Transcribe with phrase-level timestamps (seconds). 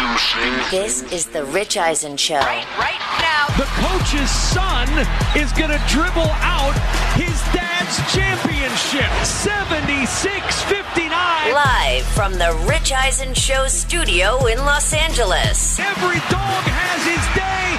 [0.00, 0.70] Introducing.
[0.70, 2.40] This is the Rich Eisen Show.
[2.40, 3.46] Right, right now.
[3.58, 4.88] The coach's son
[5.36, 6.72] is going to dribble out
[7.20, 9.10] his dad's championship.
[9.24, 11.52] 76 59.
[11.52, 15.78] Live from the Rich Eisen Show studio in Los Angeles.
[15.78, 17.69] Every dog has his day,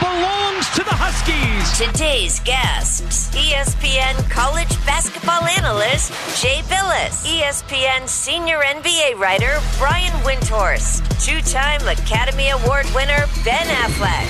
[0.00, 1.78] belongs to the Huskies.
[1.78, 11.40] Today's guests ESPN college basketball analyst Jay Bilas, ESPN senior NBA writer Brian Windhorst, two
[11.42, 14.26] time Academy Award winner Ben Affleck.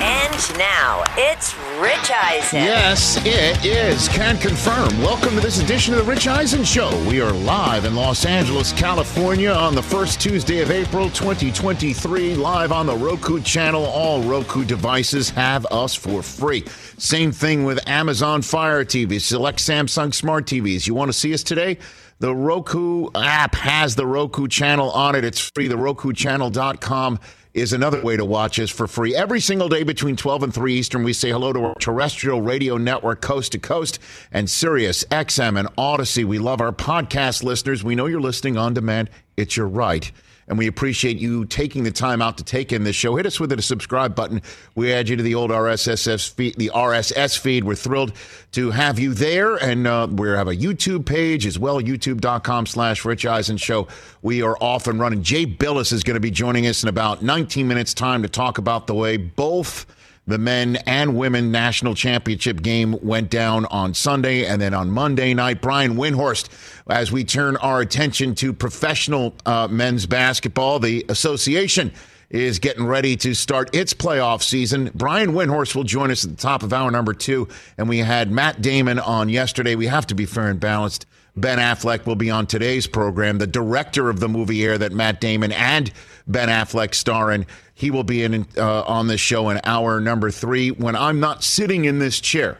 [0.00, 2.58] And now it's Rich Eisen.
[2.58, 4.06] Yes, it is.
[4.08, 4.90] Can confirm.
[5.00, 6.90] Welcome to this edition of the Rich Eisen Show.
[7.08, 12.70] We are live in Los Angeles, California on the first Tuesday of April 2023, live
[12.70, 13.86] on the Roku channel.
[13.86, 16.66] All Roku devices have us for free.
[16.98, 20.86] Same thing with Amazon Fire TV, select Samsung Smart TVs.
[20.86, 21.78] You want to see us today?
[22.18, 25.24] The Roku app has the Roku channel on it.
[25.24, 25.68] It's free.
[25.68, 27.18] The RokuChannel.com
[27.54, 29.14] is another way to watch us for free.
[29.14, 32.76] Every single day between 12 and 3 Eastern, we say hello to our terrestrial radio
[32.76, 33.98] network, coast to coast,
[34.30, 36.24] and Sirius, XM, and Audacy.
[36.24, 37.82] We love our podcast listeners.
[37.82, 39.10] We know you're listening on demand.
[39.36, 40.10] It's your right.
[40.50, 43.14] And we appreciate you taking the time out to take in this show.
[43.14, 44.42] Hit us with a subscribe button.
[44.74, 47.62] We add you to the old RSS feed, the RSS feed.
[47.62, 48.12] We're thrilled
[48.52, 49.54] to have you there.
[49.54, 53.86] And uh, we have a YouTube page as well, youtube.com slash Rich Eisen Show.
[54.22, 55.22] We are off and running.
[55.22, 58.58] Jay Bilas is going to be joining us in about 19 minutes time to talk
[58.58, 59.86] about the way both
[60.26, 65.34] the men and women national championship game went down on Sunday and then on Monday
[65.34, 65.60] night.
[65.60, 66.48] Brian Windhorst,
[66.88, 71.92] as we turn our attention to professional uh, men's basketball, the association
[72.30, 74.90] is getting ready to start its playoff season.
[74.94, 77.48] Brian Windhorst will join us at the top of hour number two.
[77.76, 79.74] And we had Matt Damon on yesterday.
[79.74, 81.06] We have to be fair and balanced.
[81.36, 85.20] Ben Affleck will be on today's program, the director of the movie Air that Matt
[85.20, 85.90] Damon and
[86.26, 87.46] Ben Affleck star in.
[87.74, 91.42] He will be in uh, on this show in hour number three when I'm not
[91.42, 92.58] sitting in this chair.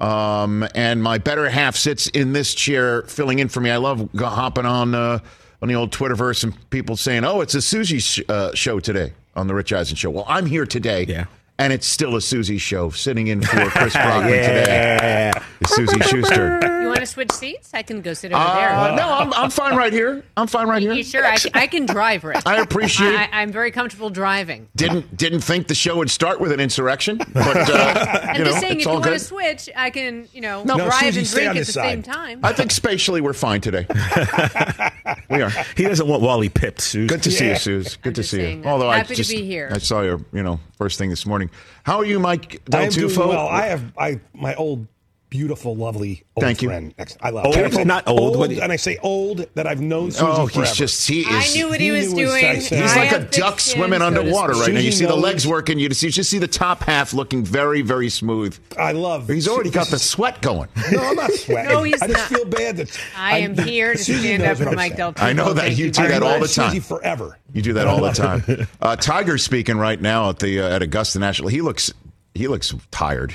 [0.00, 3.70] Um, and my better half sits in this chair filling in for me.
[3.70, 5.18] I love hopping on uh,
[5.62, 9.12] on the old Twitterverse and people saying, "Oh, it's a Suzy sh- uh, show today
[9.34, 11.04] on the Rich Eisen show." Well, I'm here today.
[11.08, 11.26] Yeah.
[11.58, 15.32] And it's still a Suzy show, sitting in for Chris Brockman today.
[15.62, 16.60] It's Suzy Shuster.
[16.82, 17.70] You want to switch seats?
[17.72, 18.96] I can go sit over Uh, there.
[18.96, 20.22] no, I'm, I'm fine right here.
[20.36, 20.92] I'm fine right here.
[20.92, 21.24] You sure?
[21.24, 22.42] I, I can drive, Rich.
[22.44, 24.68] I appreciate- I, I'm very comfortable driving.
[24.76, 28.50] Didn't didn't think the show would start with an insurrection, but uh, I'm you know,
[28.50, 29.12] just saying, it's if you all want good.
[29.14, 31.90] to switch, I can, you know, No, drive Suzy, and drink at the side.
[31.90, 32.40] same time.
[32.44, 33.86] I think spatially we're fine today.
[35.30, 35.50] we are.
[35.74, 37.08] He doesn't want Wally pipped, Suze.
[37.08, 37.56] Good to see you, Yeah.
[37.56, 37.96] Suze.
[37.96, 38.62] Good I'm to see saying you.
[38.64, 38.68] that.
[38.68, 39.70] Although I Happy to just be here.
[39.72, 41.45] I saw you, you know, first thing this morning.
[41.84, 43.28] How are you, Mike Del I am doing Tufo?
[43.28, 43.48] well.
[43.48, 44.86] I have I my old
[45.30, 46.68] beautiful, lovely old Thank you.
[46.68, 46.94] friend.
[46.98, 47.54] Next, I love Old?
[47.54, 50.66] Beautiful, Not old, what do and I say old that I've known Suzy oh, forever.
[50.66, 51.26] he's just he is.
[51.28, 52.40] I knew what he, he was doing.
[52.40, 52.68] size.
[52.68, 54.02] He's I like a duck thick swimming skin.
[54.02, 54.80] underwater right now.
[54.80, 55.78] You Suzy see the legs working.
[55.78, 58.58] You just you just see the top half looking very very smooth.
[58.78, 59.28] I love.
[59.28, 60.68] He's already got the sweat going.
[60.92, 61.70] No, I'm not sweating.
[61.72, 62.38] No, he's I just not.
[62.38, 64.96] feel bad that I am here to Suzy stand up for I'm Mike.
[64.96, 65.22] Del Tufo.
[65.24, 66.80] I know that you do that all the time.
[66.80, 67.38] forever.
[67.52, 68.68] You do that all the time.
[68.80, 71.48] Uh, Tiger's speaking right now at the uh, at Augusta National.
[71.48, 71.92] He looks
[72.34, 73.34] he looks tired.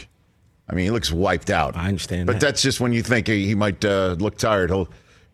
[0.69, 1.75] I mean, he looks wiped out.
[1.75, 2.41] I understand but that.
[2.41, 4.69] that's just when you think he, he might uh, look tired.
[4.69, 4.87] He'll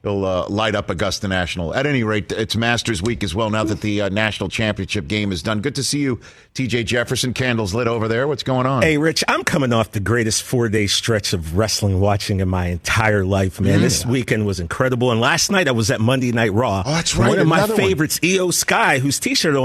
[0.08, 1.74] he'll uh, light up Augusta National.
[1.76, 3.50] At any rate, it's Masters Week as well.
[3.50, 6.20] Now that the uh, national championship game is done, good to see you,
[6.54, 6.84] T.J.
[6.86, 7.34] Jefferson.
[7.34, 8.28] Candles lit over there.
[8.28, 8.82] What's going on?
[8.82, 12.68] Hey, Rich, I'm coming off the greatest four day stretch of wrestling watching in my
[12.68, 13.82] entire life, man.
[13.82, 15.12] This weekend was incredible.
[15.12, 16.84] And last night I was at Monday Night Raw.
[16.86, 17.76] Oh, that's right, One of my one.
[17.76, 19.56] favorites, IYO SKY, whose t shirt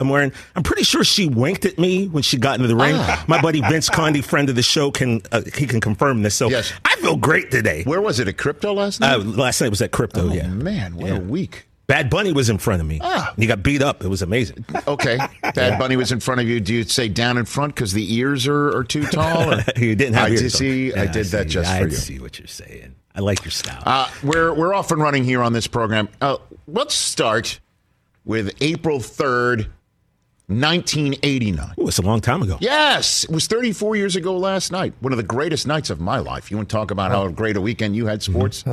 [0.00, 0.32] I'm wearing.
[0.56, 2.94] I'm pretty sure she winked at me when she got into the ring.
[2.96, 3.24] Ah.
[3.28, 6.34] My buddy Vince Conde, friend of the show, can uh, he can confirm this.
[6.34, 6.72] So Yes.
[6.84, 7.82] I feel great today.
[7.84, 8.28] Where was it?
[8.28, 9.14] At Crypto last night?
[9.14, 10.46] Uh, last night was at Crypto, oh yeah.
[10.48, 11.16] man, what Yeah.
[11.16, 11.66] a week.
[11.86, 13.00] Bad Bunny was in front of me.
[13.02, 13.34] Ah.
[13.36, 14.04] He got beat up.
[14.04, 14.64] It was amazing.
[14.86, 15.18] Okay,
[15.54, 16.60] Bad Bunny was in front of you.
[16.60, 19.54] Do you say down in front because the ears are, are too tall?
[19.54, 19.64] Or?
[19.76, 20.50] you didn't have I ears did on.
[20.50, 20.92] see.
[20.94, 21.48] I Yeah, did that see.
[21.54, 21.96] just I for you.
[21.96, 22.94] I see what you're saying.
[23.12, 23.82] I like your style.
[23.84, 26.08] Uh, we're we're off and running here on this program.
[26.20, 26.36] Uh,
[26.68, 27.58] let's start
[28.24, 29.66] with April third,
[30.48, 31.74] nineteen eighty nine.
[31.80, 32.56] Ooh, it's a long time ago.
[32.60, 34.94] Yes, it was 34 years ago last night.
[35.00, 36.52] One of the greatest nights of my life.
[36.52, 38.64] You want to talk about how great a weekend you had sports?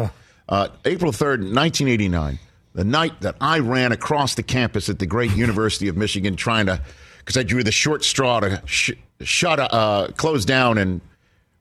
[0.50, 2.40] Uh, April 3rd, 1989,
[2.74, 6.68] the night that I ran across the campus at the great University of Michigan trying
[6.68, 6.82] to,
[7.20, 8.92] because I drew the short straw to sh-
[9.22, 11.02] shut, uh, close down and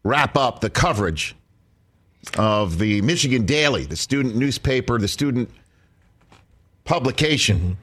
[0.04, 1.34] wrap up the coverage
[2.38, 5.50] of the Michigan Daily, the student newspaper, the student
[6.84, 7.76] publication.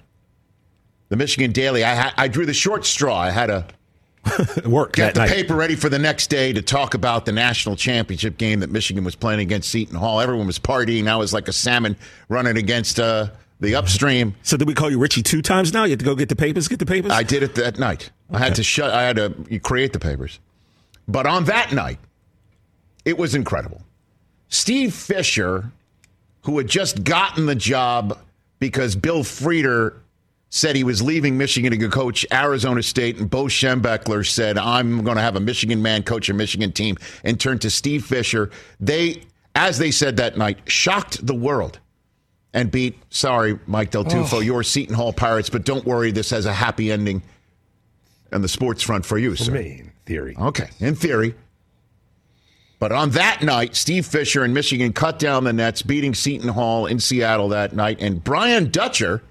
[1.10, 1.84] The Michigan Daily.
[1.84, 3.20] I, ha- I drew the short straw.
[3.20, 3.68] I had a
[4.58, 5.30] It worked get the night.
[5.30, 9.04] paper ready for the next day to talk about the national championship game that Michigan
[9.04, 10.22] was playing against Seton Hall.
[10.22, 11.08] Everyone was partying.
[11.08, 11.98] I was like a salmon
[12.30, 13.28] running against uh,
[13.60, 14.36] the upstream.
[14.44, 15.84] So did we call you Richie two times now?
[15.84, 17.12] You have to go get the papers, get the papers?
[17.12, 18.12] I did it that night.
[18.32, 18.92] I had to shut.
[18.92, 20.40] I had to create the papers.
[21.08, 22.00] But on that night,
[23.06, 23.82] it was incredible.
[24.48, 25.72] Steve Fisher,
[26.44, 28.20] who had just gotten the job
[28.60, 29.96] because Bill Frieder
[30.54, 35.04] said he was leaving Michigan to go coach Arizona State, and Bo Schembechler said, I'm
[35.04, 38.52] going to have a Michigan man coach a Michigan team, and turned to Steve Fisher.
[38.80, 39.24] They,
[39.56, 41.80] as they said that night, shocked the world
[42.54, 46.46] and beat, sorry, Mike Del Tufo, your Seton Hall Pirates, but don't worry, this has
[46.46, 47.24] a happy ending
[48.32, 49.54] on the sports front for you, For sir.
[49.54, 50.36] me, in theory.
[50.40, 51.34] Okay, in theory.
[52.78, 56.86] But on that night, Steve Fisher and Michigan cut down the nets, beating Seton Hall
[56.86, 57.98] in Seattle that night.
[58.00, 59.24] And Brian Dutcher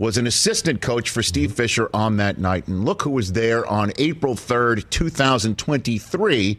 [0.00, 2.66] was an assistant coach for Steve Fisher on that night.
[2.66, 6.58] And look who was there on April 3rd, 2023.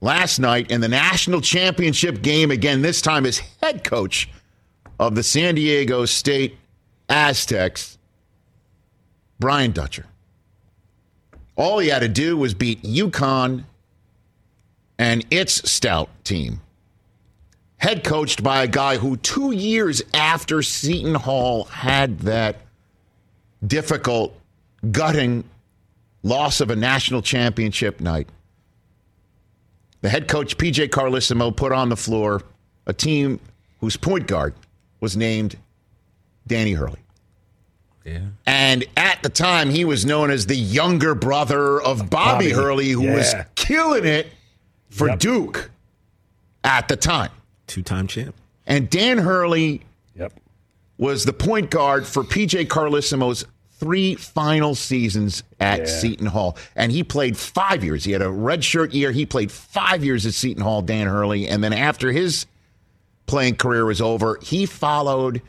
[0.00, 4.30] Last night in the national championship game, again, this time as head coach
[5.00, 6.56] of the San Diego State
[7.08, 7.98] Aztecs,
[9.40, 10.06] Brian Dutcher.
[11.56, 13.64] All he had to do was beat UConn
[15.00, 16.60] and its stout team.
[17.80, 22.56] Head coached by a guy who, two years after Seton Hall had that
[23.66, 24.38] difficult,
[24.90, 25.44] gutting
[26.22, 28.28] loss of a national championship night,
[30.02, 32.42] the head coach, PJ Carlesimo, put on the floor
[32.86, 33.40] a team
[33.80, 34.54] whose point guard
[35.00, 35.56] was named
[36.46, 37.00] Danny Hurley.
[38.04, 38.20] yeah.
[38.44, 42.50] And at the time, he was known as the younger brother of Bobby, Bobby.
[42.50, 44.26] Hurley, who was killing it
[44.90, 45.18] for Yep.
[45.18, 45.70] Duke
[46.62, 47.30] at the time.
[47.70, 48.34] Two time champ.
[48.66, 49.82] And Dan Hurley
[50.16, 50.32] Yep.
[50.98, 53.44] was the point guard for PJ Carlesimo's
[53.78, 55.86] three final seasons at Yeah.
[55.86, 56.56] Seton Hall.
[56.76, 58.04] And he played five years.
[58.04, 59.10] He had a redshirt year.
[59.12, 61.48] He played five years at Seton Hall, Dan Hurley.
[61.48, 62.44] And then after his
[63.26, 65.40] playing career was over, he followed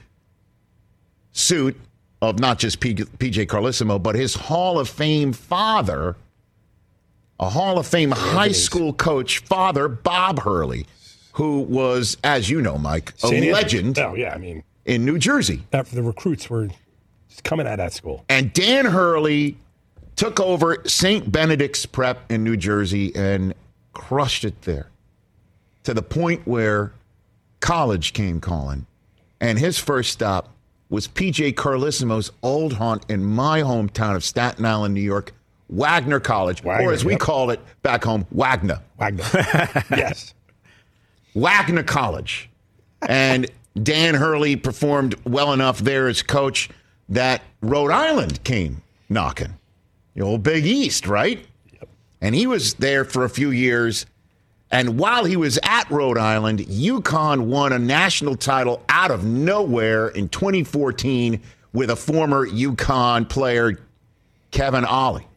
[1.33, 1.77] suit
[2.21, 6.15] of not just PJ Carlesimo, but his Hall of Fame father,
[7.39, 10.85] a Hall of Fame high school coach, father, Bob Hurley,
[11.41, 13.51] who was, as you know, Mike, a.
[13.51, 14.31] Legend Oh, yeah.
[14.31, 15.63] I mean, in New Jersey.
[15.73, 16.67] after the recruits were
[17.29, 18.23] just coming out of that school.
[18.29, 19.57] And Dan Hurley
[20.15, 21.31] took over St.
[21.31, 23.55] Benedict's Prep in New Jersey and
[23.93, 24.89] crushed it there
[25.81, 26.93] to the point where
[27.59, 28.85] college came calling.
[29.39, 30.53] And his first stop
[30.91, 35.33] was PJ Carlesimo's old haunt in my hometown of Staten Island, New York,
[35.69, 37.19] Wagner College, or as we yep.
[37.19, 38.79] call it back home, Wagner.
[38.99, 39.23] Wagner.
[39.89, 40.35] yes.
[41.33, 42.49] Wagner College.
[43.07, 43.49] And
[43.81, 46.69] Dan Hurley performed well enough there as coach
[47.09, 49.57] that Rhode Island came knocking.
[50.15, 51.45] The old Big East, right?
[51.73, 51.89] Yep.
[52.21, 54.05] And he was there for a few years.
[54.71, 60.07] And while he was at Rhode Island, UConn won a national title out of nowhere
[60.09, 61.41] in 2014
[61.73, 63.79] with a former UConn player,
[64.51, 65.27] Kevin Ollie,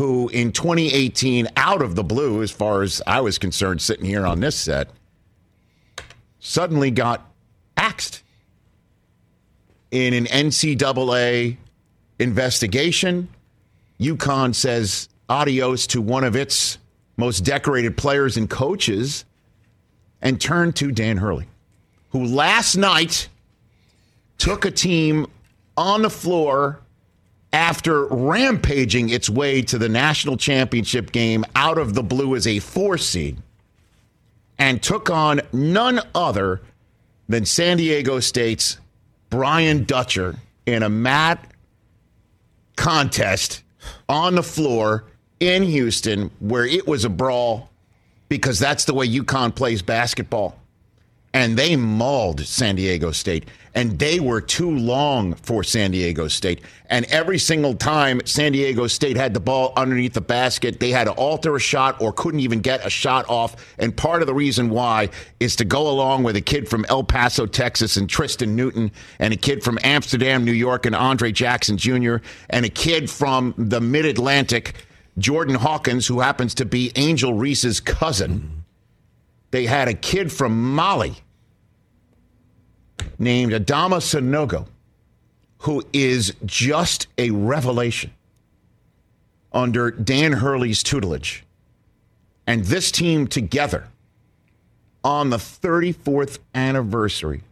[0.00, 4.24] who in 2018, out of the blue, as far as I was concerned, sitting here
[4.24, 4.88] on this set,
[6.38, 7.30] suddenly got
[7.76, 8.22] axed
[9.90, 11.58] in an NCAA
[12.18, 13.28] investigation.
[14.00, 16.78] UConn says adios to one of its
[17.18, 19.26] most decorated players and coaches
[20.22, 21.46] and turned to Dan Hurley,
[22.12, 23.28] who last night
[24.38, 25.26] took a team
[25.76, 26.80] on the floor
[27.52, 32.58] after rampaging its way to the national championship game out of the blue as a
[32.60, 33.36] four seed
[34.58, 36.60] and took on none other
[37.28, 38.78] than San Diego State's
[39.30, 41.44] Brian Dutcher in a mat
[42.76, 43.62] contest
[44.08, 45.04] on the floor
[45.40, 47.70] in Houston where it was a brawl
[48.28, 50.59] because that's the way UConn plays basketball.
[51.32, 53.48] And they mauled San Diego State.
[53.72, 56.60] And they were too long for San Diego State.
[56.86, 61.04] And every single time San Diego State had the ball underneath the basket, they had
[61.04, 63.54] to alter a shot or couldn't even get a shot off.
[63.78, 67.04] And part of the reason why is to go along with a kid from El
[67.04, 71.76] Paso, Texas, and Tristan Newton, and a kid from Amsterdam, New York, and Andre Jackson
[71.76, 72.16] Jr.,
[72.48, 74.84] and a kid from the Mid Atlantic,
[75.16, 78.59] Jordan Hawkins, who happens to be Angel Reese's cousin.
[79.50, 81.16] They had a kid from Mali
[83.18, 84.66] named Adama Sanogo,
[85.58, 88.12] who is just a revelation
[89.52, 91.44] under Dan Hurley's tutelage.
[92.46, 93.88] And this team together
[95.04, 97.42] on the 34th anniversary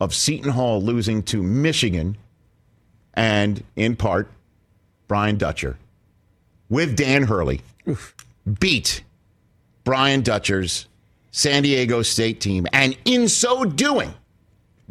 [0.00, 2.16] of Seton Hall losing to Michigan
[3.14, 4.30] and, in part,
[5.08, 5.78] Brian Dutcher
[6.68, 7.62] with Dan Hurley
[8.60, 9.02] beat
[9.84, 10.86] Brian Dutcher's
[11.30, 12.66] San Diego State team.
[12.72, 14.12] And in so doing,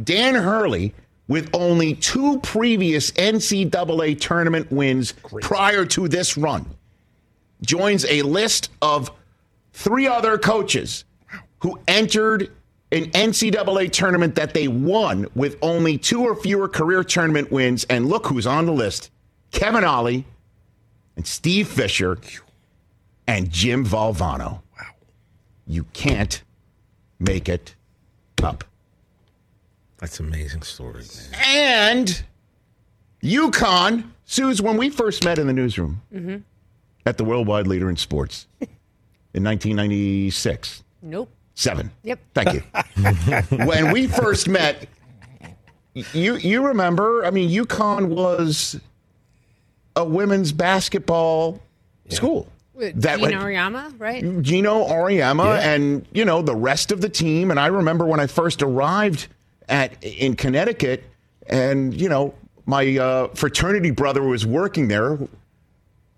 [0.02, 0.94] Dan Hurley,
[1.28, 6.66] with only two previous NCAA tournament wins prior to this run,
[7.62, 9.12] joins a list of
[9.74, 11.04] three other coaches
[11.60, 12.52] who entered
[12.92, 17.84] an NCAA tournament that they won with only two or fewer career tournament wins.
[17.86, 19.12] And look who's on the list
[19.52, 20.26] Kevin Ollie
[21.16, 22.18] and Steve Fisher
[23.28, 24.62] and Jim Valvano.
[25.68, 25.74] Wow.
[25.74, 26.42] You can't
[27.20, 27.76] make it
[28.44, 28.64] up.
[30.00, 31.98] That's an amazing story, man.
[31.98, 32.24] And
[33.24, 36.38] UConn, Suze, when we first met in the newsroom mm-hmm.
[37.06, 41.30] at the worldwide leader in sports in 1996, Nope.
[41.56, 41.92] seven.
[42.04, 42.20] Yep.
[42.36, 42.62] Thank you.
[43.66, 44.88] when we first met,
[46.14, 47.26] you you remember?
[47.26, 48.80] I mean, UConn was
[49.96, 51.60] a women's basketball
[52.10, 52.48] school.
[52.78, 54.42] That went- Geno Auriemma, right?
[54.42, 55.70] Geno Auriemma Yeah.
[55.74, 57.52] and you know the rest of the team.
[57.52, 59.28] And I remember when I first arrived
[59.68, 61.04] at in Connecticut,
[61.48, 62.34] and you know
[62.66, 65.18] my uh, fraternity brother was working there.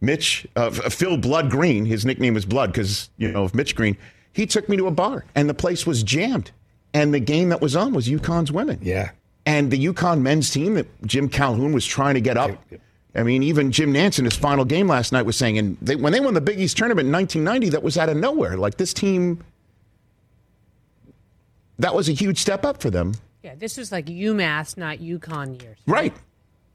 [0.01, 3.97] Mitch, uh, Phil Blood Green, his nickname is Blood because you know of Mitch Green.
[4.33, 6.51] He took me to a bar, and the place was jammed.
[6.93, 8.79] And the game that was on was UConn's women.
[8.81, 9.11] Yeah.
[9.45, 12.51] And the UConn men's team that Jim Calhoun was trying to get up.
[13.15, 15.95] I mean, even Jim Nantz in his final game last night was saying, and they,
[15.95, 18.55] when they won the Big East tournament in 1990, that was out of nowhere.
[18.55, 19.43] Like this team,
[21.79, 23.15] that was a huge step up for them.
[23.41, 25.79] Yeah, this was like UMass, not UConn years.
[25.87, 26.13] Right.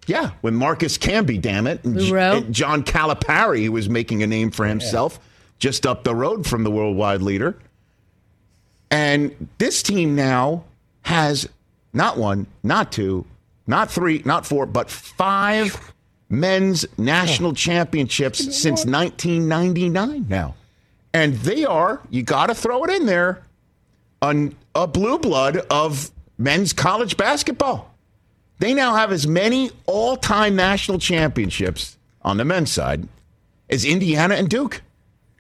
[0.07, 0.33] Yeah.
[0.41, 1.85] When Marcus Camby, damn it.
[1.85, 5.21] And, and John Calipari, who was making a name for himself
[5.59, 7.57] just up the road from the worldwide leader.
[8.91, 10.65] And this team now
[11.03, 11.49] has
[11.93, 13.25] not one, not two,
[13.67, 15.94] not three, not four, but five
[16.41, 20.55] men's national championships since 1999 now.
[21.13, 23.43] And they are, you got to throw it in there,
[24.21, 27.95] an, a blue blood of men's college basketball.
[28.59, 33.09] They now have as many all time national championships on the men's side
[33.69, 34.83] as Indiana and Duke,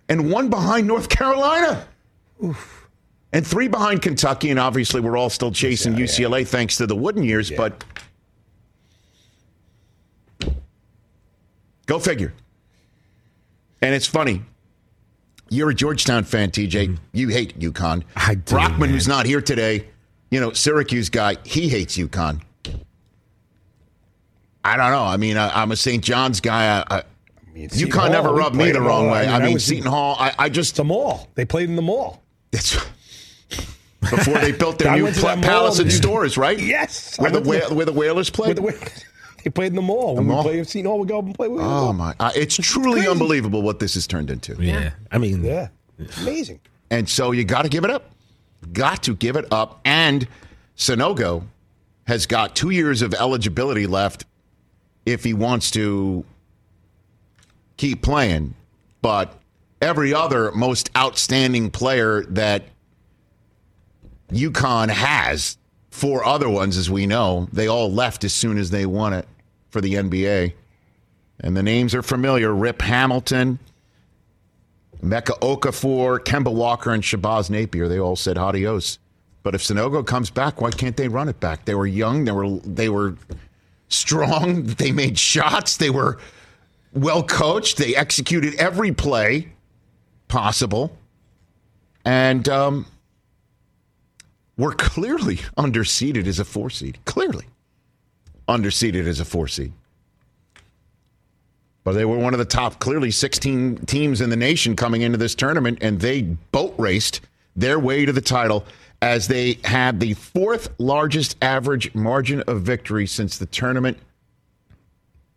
[0.08, 1.86] and one behind North Carolina.
[3.32, 7.24] And three behind Kentucky, and obviously we're all still chasing UCLA thanks to the Wooden
[7.24, 7.82] years, but
[11.86, 12.32] go figure.
[13.82, 14.42] And it's funny.
[15.50, 16.98] You're a Georgetown fan, TJ.
[17.12, 18.02] You hate UConn.
[18.02, 18.30] Mm-hmm.
[18.30, 18.90] I do, Brockman, man.
[18.90, 19.88] who's not here today,
[20.30, 22.40] you know, Syracuse guy, he hates UConn.
[24.64, 25.04] I don't know.
[25.04, 26.02] I mean, I, I'm a St.
[26.02, 26.82] John's guy.
[26.88, 27.02] I, I,
[27.52, 29.26] mean, UConn never Hall, we rubbed me the wrong way.
[29.26, 30.72] I I mean, was- Seton Hall, I, I just.
[30.72, 31.28] It's a mall.
[31.34, 32.22] They played in the mall.
[32.52, 32.74] It's
[34.00, 36.58] before they built their new went to pla- that mall, palace and stores, right?
[36.58, 37.18] Yes.
[37.18, 38.54] Where I the went to where the whalers play.
[39.44, 40.16] With the way they played in the mall.
[40.16, 40.42] When mall?
[40.42, 42.14] we play at Seton Hall, we go up and play with oh my!
[42.18, 43.08] Uh, it's truly crazy.
[43.08, 44.54] unbelievable what this has turned into.
[44.62, 44.92] Yeah.
[45.10, 45.68] I mean, Yeah.
[45.98, 46.60] It's amazing.
[46.90, 48.10] And so you got to give it up.
[48.72, 49.80] Got to give it up.
[49.84, 50.26] And
[50.76, 51.44] Sanogo
[52.06, 54.24] has got two years of eligibility left
[55.06, 56.24] if he wants to
[57.76, 58.54] keep playing.
[59.02, 59.38] But
[59.80, 62.64] every other most outstanding player that
[64.30, 65.58] UConn has,
[65.90, 69.28] four other ones, as we know, they all left as soon as they won it
[69.74, 70.54] for the NBA.
[71.40, 73.58] And the names are familiar Rip Hamilton.
[75.02, 79.00] Emeka Okafor, Kemba Walker, and Shabazz Napier, they all said adios.
[79.42, 81.64] But if Sanogo comes back, why can't they run it back?
[81.64, 83.16] They were young, they were they were
[83.88, 86.18] strong, they made shots, they were
[86.92, 89.48] well coached, they executed every play
[90.28, 90.96] possible.
[92.04, 92.86] And um,
[94.56, 96.98] we're clearly underseeded as a four seed.
[97.06, 97.46] Clearly
[98.48, 99.72] underseeded as a four seed.
[101.84, 105.18] But they were one of the top, clearly 16 teams in the nation coming into
[105.18, 107.20] this tournament, and they boat raced
[107.54, 108.64] their way to the title
[109.02, 113.98] as they had the fourth largest average margin of victory since the tournament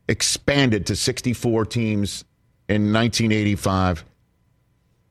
[0.07, 2.23] expanded to 64 teams
[2.69, 4.05] in 1985.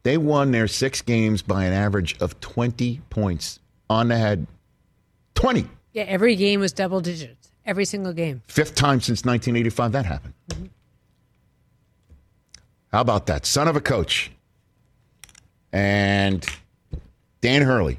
[0.05, 3.61] They won their six games by an average of 20 points
[3.91, 4.47] on the head.
[5.35, 5.69] 20.
[5.93, 7.51] Yeah, every game was double digits.
[7.67, 8.43] Every single game.
[8.47, 10.35] Fifth time since 1985 that happened.
[10.49, 10.67] Mm-hmm.
[12.93, 13.45] How about that?
[13.45, 14.31] Son of a coach.
[15.73, 16.47] And
[17.41, 17.99] Dan Hurley,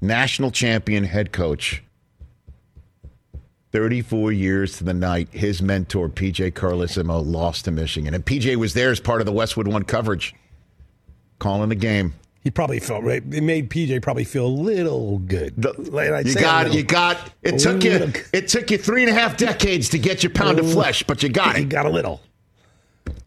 [0.00, 1.82] national champion head coach.
[3.72, 8.12] 34 years to the night, his mentor, PJ Carlesimo, lost to Michigan.
[8.12, 10.34] And PJ was there as part of the Westwood One coverage,
[11.38, 12.14] calling the game.
[12.42, 13.22] He probably felt right.
[13.32, 15.64] It made PJ probably feel a little good.
[15.64, 16.76] I'd You got, little.
[16.76, 17.30] you got.
[17.42, 18.12] It took you.
[18.32, 20.70] It took you three and a half decades to get your pound of Oh.
[20.72, 21.60] flesh, but you got it.
[21.60, 22.20] You got a little.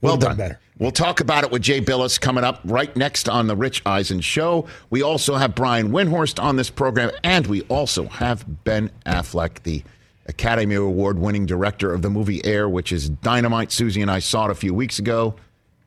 [0.01, 0.37] Well done done.
[0.37, 0.59] better.
[0.77, 4.19] We'll talk about it with Jay Bilas coming up right next on the Rich Eisen
[4.19, 4.67] Show.
[4.89, 9.83] We also have Brian Windhorst on this program, and we also have Ben Affleck, the
[10.25, 13.71] Academy Award winning director of the movie Air, which is dynamite.
[13.71, 15.35] Suzy and I saw it a few weeks ago.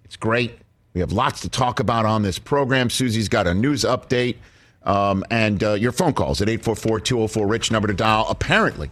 [0.07, 0.59] It's great.
[0.99, 2.91] We have lots to talk about on this program.
[2.91, 4.35] Suzy's got a news update.
[4.83, 8.27] Um, and uh, your phone calls at 844 204 Rich, number to dial.
[8.29, 8.91] Apparently,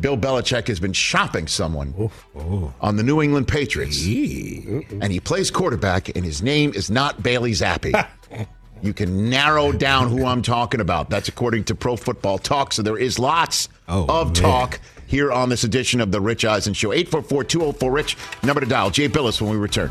[0.00, 2.10] Bill Belichick has been shopping someone
[2.80, 4.02] on the New England Patriots.
[4.06, 7.92] And he plays quarterback, and his name is not Bailey Zappe.
[8.80, 11.10] you can narrow down who I'm talking about.
[11.10, 12.72] That's according to Pro Football Talk.
[12.72, 14.34] So there is lots Oh, of man.
[14.34, 16.90] talk here on this edition of the Rich Eisen Show.
[16.94, 18.88] 844 204 Rich, number to dial.
[18.88, 19.90] Jay Bilas when we return.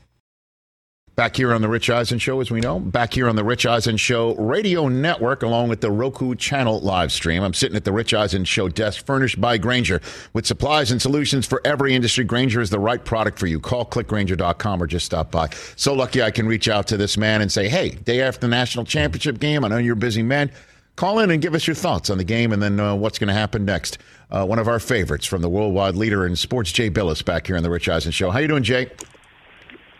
[1.21, 3.67] Back here on the Rich Eisen Show, as we know, back here on the Rich
[3.67, 7.43] Eisen Show radio network, along with the Roku channel live stream.
[7.43, 10.01] I'm sitting at the Rich Eisen Show desk, furnished by Grainger,
[10.33, 12.23] with supplies and solutions for every industry.
[12.23, 13.59] Grainger is the right product for you.
[13.59, 15.49] Call clickgrainger.com or just stop by.
[15.75, 18.47] So lucky I can reach out to this man and say, hey, day after the
[18.47, 20.49] national championship game, I know you're a busy man.
[20.95, 23.27] Call in and give us your thoughts on the game and then uh, what's going
[23.27, 23.99] to happen next.
[24.31, 27.57] Uh, one of our favorites from the worldwide leader in sports, Jay Bilas, back here
[27.57, 28.31] on the Rich Eisen Show.
[28.31, 28.89] How you doing, Jay?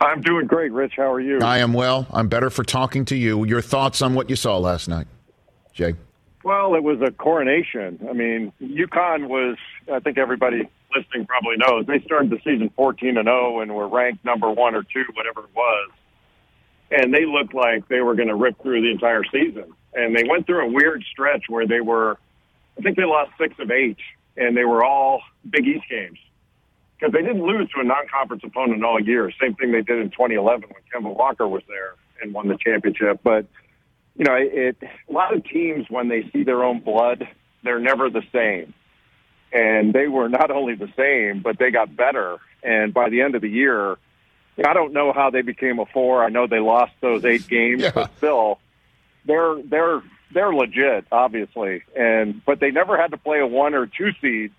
[0.02, 0.94] I'm doing great, Rich.
[0.96, 1.38] How are you?
[1.40, 2.06] I am well.
[2.10, 3.44] I'm better for talking to you.
[3.44, 5.06] Your thoughts on what you saw last night,
[5.72, 5.94] Jay?
[6.44, 8.04] Well, it was a coronation.
[8.08, 9.56] I mean, UConn was,
[9.92, 13.86] I think everybody listening probably knows, they started the season 14 and 0 and were
[13.86, 15.90] ranked number one or two, whatever it was.
[16.90, 19.72] And they looked like they were going to rip through the entire season.
[19.94, 22.18] And they went through a weird stretch where they were,
[22.76, 23.98] I think they lost six of eight,
[24.36, 26.18] and they were all Big East games.
[27.02, 29.28] Because they didn't lose to a non-conference opponent all year.
[29.40, 33.18] Same thing they did in 2011 when Kemba Walker was there and won the championship.
[33.24, 33.46] But
[34.16, 34.76] you know, it,
[35.08, 37.26] a lot of teams when they see their own blood,
[37.64, 38.72] they're never the same.
[39.52, 42.36] And they were not only the same, but they got better.
[42.62, 43.96] And by the end of the year,
[44.64, 46.22] I don't know how they became a four.
[46.22, 47.90] I know they lost those eight games, Yeah.
[47.92, 48.60] but still,
[49.24, 51.82] they're they're they're legit, obviously.
[51.96, 54.52] And but they never had to play a one or two seed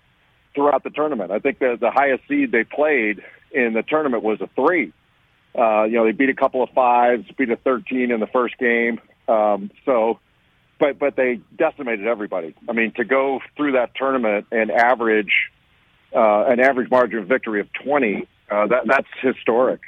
[0.54, 1.30] throughout the tournament.
[1.30, 4.92] I think the the highest seed they played in the tournament was a three.
[5.56, 8.58] Uh, you know, they beat a couple of fives, beat a 13 in the first
[8.58, 9.00] game.
[9.28, 10.18] Um, so,
[10.80, 12.54] but but they decimated everybody.
[12.68, 15.32] I mean, to go through that tournament and average
[16.14, 19.80] uh, an average margin of victory of 20, uh, that that's historic.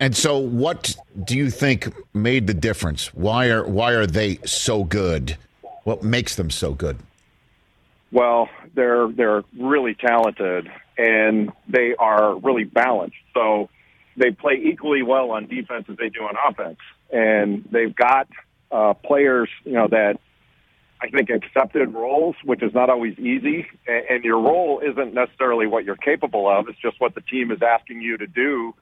[0.00, 3.14] And so, what do you think made the difference?
[3.14, 5.36] Why are why are they so good?
[5.84, 6.98] What makes them so good?
[8.12, 13.16] Well, they're they're really talented and they are really balanced.
[13.34, 13.68] So
[14.16, 16.78] they play equally well on defense as they do on offense,
[17.10, 18.28] and they've got
[18.70, 20.18] uh, players, you know, that
[21.02, 23.66] I think, accepted roles, which is not always easy.
[23.86, 26.68] And, and your role isn't necessarily what you're capable of.
[26.68, 28.74] It's just what the team is asking you to do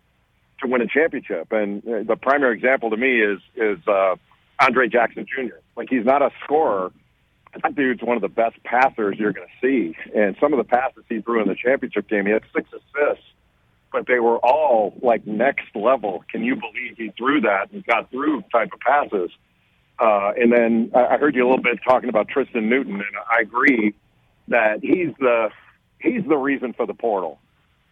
[0.60, 1.50] to win a championship.
[1.50, 4.16] And uh, the primary example to me is is uh,
[4.60, 5.56] Andre Jackson Jr.
[5.76, 6.92] Like he's not a scorer.
[7.62, 9.96] That dude's one of the best passers you're going to see.
[10.14, 13.24] And some of the passes he threw in the championship game, he had six assists,
[13.92, 16.24] but they were all like next level.
[16.30, 19.30] Can you believe he threw that and got through type of passes?
[19.98, 23.42] Uh, and then I heard you a little bit talking about Tristan Newton, and I
[23.42, 23.94] agree
[24.48, 25.50] that he's the
[25.98, 27.38] he's the reason for the portal.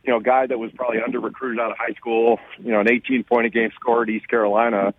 [0.05, 2.39] You know, guy that was probably under recruited out of high school.
[2.59, 4.95] You know, an 18 point a game scorer at East Carolina,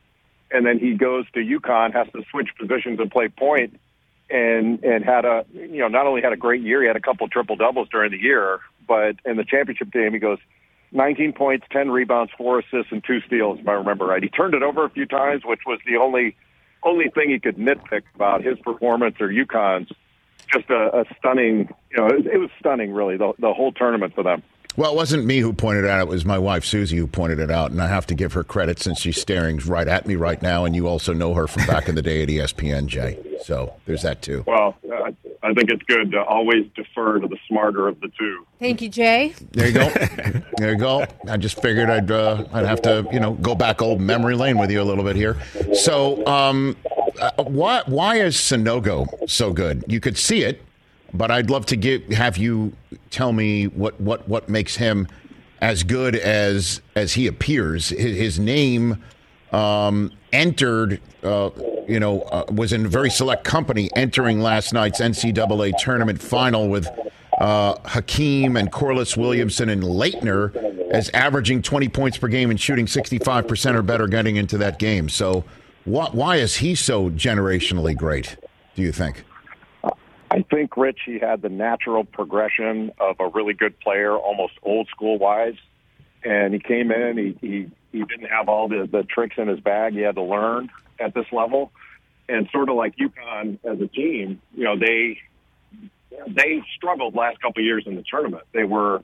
[0.52, 3.80] and then he goes to UConn, has to switch positions and play point,
[4.30, 7.02] and and had a you know not only had a great year, he had a
[7.02, 10.40] couple triple doubles during the year, but in the championship game he goes
[10.92, 14.24] 19 points, 10 rebounds, four assists, and two steals, if I remember right.
[14.24, 16.36] He turned it over a few times, which was the only
[16.84, 19.92] only thing he could nitpick about his performance or UConn's.
[20.52, 24.16] Just a, a stunning, you know, it, it was stunning, really, the, the whole tournament
[24.16, 24.42] for them.
[24.78, 26.02] Well, it wasn't me who pointed it out.
[26.02, 27.72] It was my wife, Suzy, who pointed it out.
[27.72, 30.64] And I have to give her credit since she's staring right at me right now.
[30.64, 33.20] And you also know her from back in the day at ESPN, Jay.
[33.44, 34.44] So there's that, too.
[34.48, 38.46] Well, uh, I think it's good to always defer to the smarter of the two.
[38.60, 39.34] Thank you, Jay.
[39.52, 39.90] There you go.
[40.58, 41.06] there you go.
[41.28, 44.58] I just figured I'd uh, I'd have to you know go back old memory lane
[44.58, 45.38] with you a little bit here.
[45.74, 46.76] So um,
[47.22, 49.86] uh, why why is Sanogo so good?
[49.88, 50.62] You could see it,
[51.14, 52.74] but I'd love to get have you
[53.10, 55.08] tell me what what what makes him
[55.62, 57.90] as good as as he appears.
[57.90, 59.04] His, his name
[59.52, 61.50] um, entered, uh,
[61.88, 66.88] you know, uh, was in very select company entering last night's NCAA tournament final with
[67.40, 70.56] uh, Hakeem and Corliss Williamson and Laettner
[70.92, 75.10] as averaging 20 points per game and shooting 65% or better getting into that game.
[75.10, 75.46] So,
[75.86, 78.36] why, why is he so generationally great,
[78.76, 79.24] do you think?
[80.32, 84.88] I think, Rich, he had the natural progression of a really good player, almost old
[84.90, 85.56] school wise.
[86.24, 89.60] And he came in, he, he he didn't have all the, the tricks in his
[89.60, 89.94] bag.
[89.94, 91.72] He had to learn at this level.
[92.28, 95.18] And sort of like UConn as a team, you know, they
[96.28, 98.44] they struggled last couple of years in the tournament.
[98.54, 99.02] They were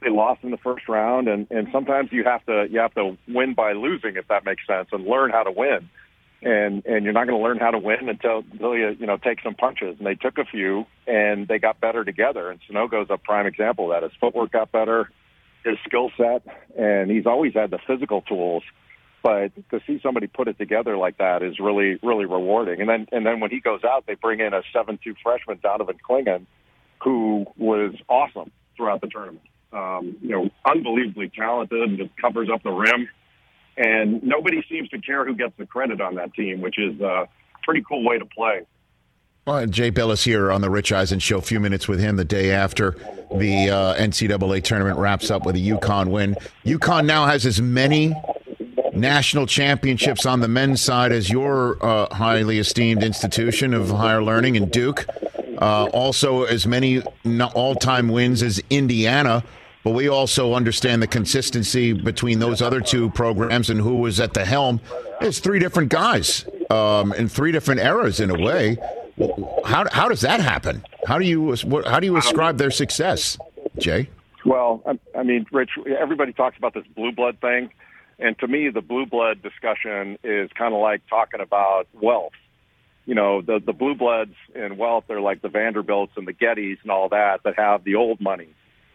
[0.00, 3.18] they lost in the first round and, and sometimes you have to you have to
[3.28, 5.90] win by losing if that makes sense and learn how to win.
[6.44, 9.16] And and you're not going to learn how to win until, until you you know
[9.16, 9.96] take some punches.
[9.98, 12.50] And they took a few and they got better together.
[12.50, 14.08] And Sanogo's a prime example of that.
[14.08, 15.08] His footwork got better
[15.64, 16.42] his skill set,
[16.78, 18.62] and he's always had the physical tools.
[19.22, 22.80] But to see somebody put it together like that is really, really rewarding.
[22.80, 25.96] And then, and then when he goes out, they bring in a seven-two freshman, Donovan
[26.06, 26.44] Clingan,
[27.02, 29.46] who was awesome throughout the tournament.
[29.72, 33.08] Um, you know, unbelievably talented, and just covers up the rim.
[33.76, 37.28] And nobody seems to care who gets the credit on that team, which is a
[37.62, 38.62] pretty cool way to play.
[39.46, 41.38] Well, Jay Bilas here on the Rich Eisen Show.
[41.38, 42.92] A few minutes with him the day after
[43.30, 46.34] the uh, NCAA tournament wraps up with a UConn win.
[46.64, 48.14] UConn now has as many
[48.94, 54.56] national championships on the men's side as your uh, highly esteemed institution of higher learning
[54.56, 55.06] in Duke.
[55.60, 57.02] Uh, also, as many
[57.54, 59.44] all-time wins as Indiana.
[59.84, 64.32] But we also understand the consistency between those other two programs and who was at
[64.32, 64.80] the helm.
[65.20, 68.78] It's three different guys um, in three different eras in a way.
[69.64, 70.84] How how does that happen?
[71.06, 71.54] How do you
[71.86, 73.38] how do you ascribe their success,
[73.78, 74.08] Jay?
[74.44, 77.70] Well, I, I mean, Rich, everybody talks about this blue blood thing,
[78.18, 82.32] and to me, the blue blood discussion is kind of like talking about wealth.
[83.06, 86.78] You know, the the blue bloods in wealth are like the Vanderbilts and the Gettys
[86.82, 88.48] and all that that have the old money,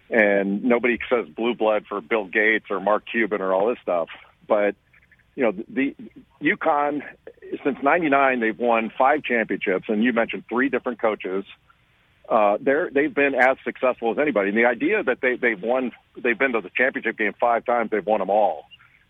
[0.09, 4.09] and nobody says blue blood for Bill Gates or Mark Cuban or all this stuff,
[4.47, 4.75] but
[5.35, 5.95] you know, the,
[6.41, 7.01] the UConn
[7.63, 11.45] since '99 they've won five championships, and you mentioned three different coaches.
[12.27, 14.49] Uh, they're they've been as successful as anybody.
[14.49, 15.91] And the idea that they they've won
[16.21, 18.65] they've been to the championship game five times, they've won them all,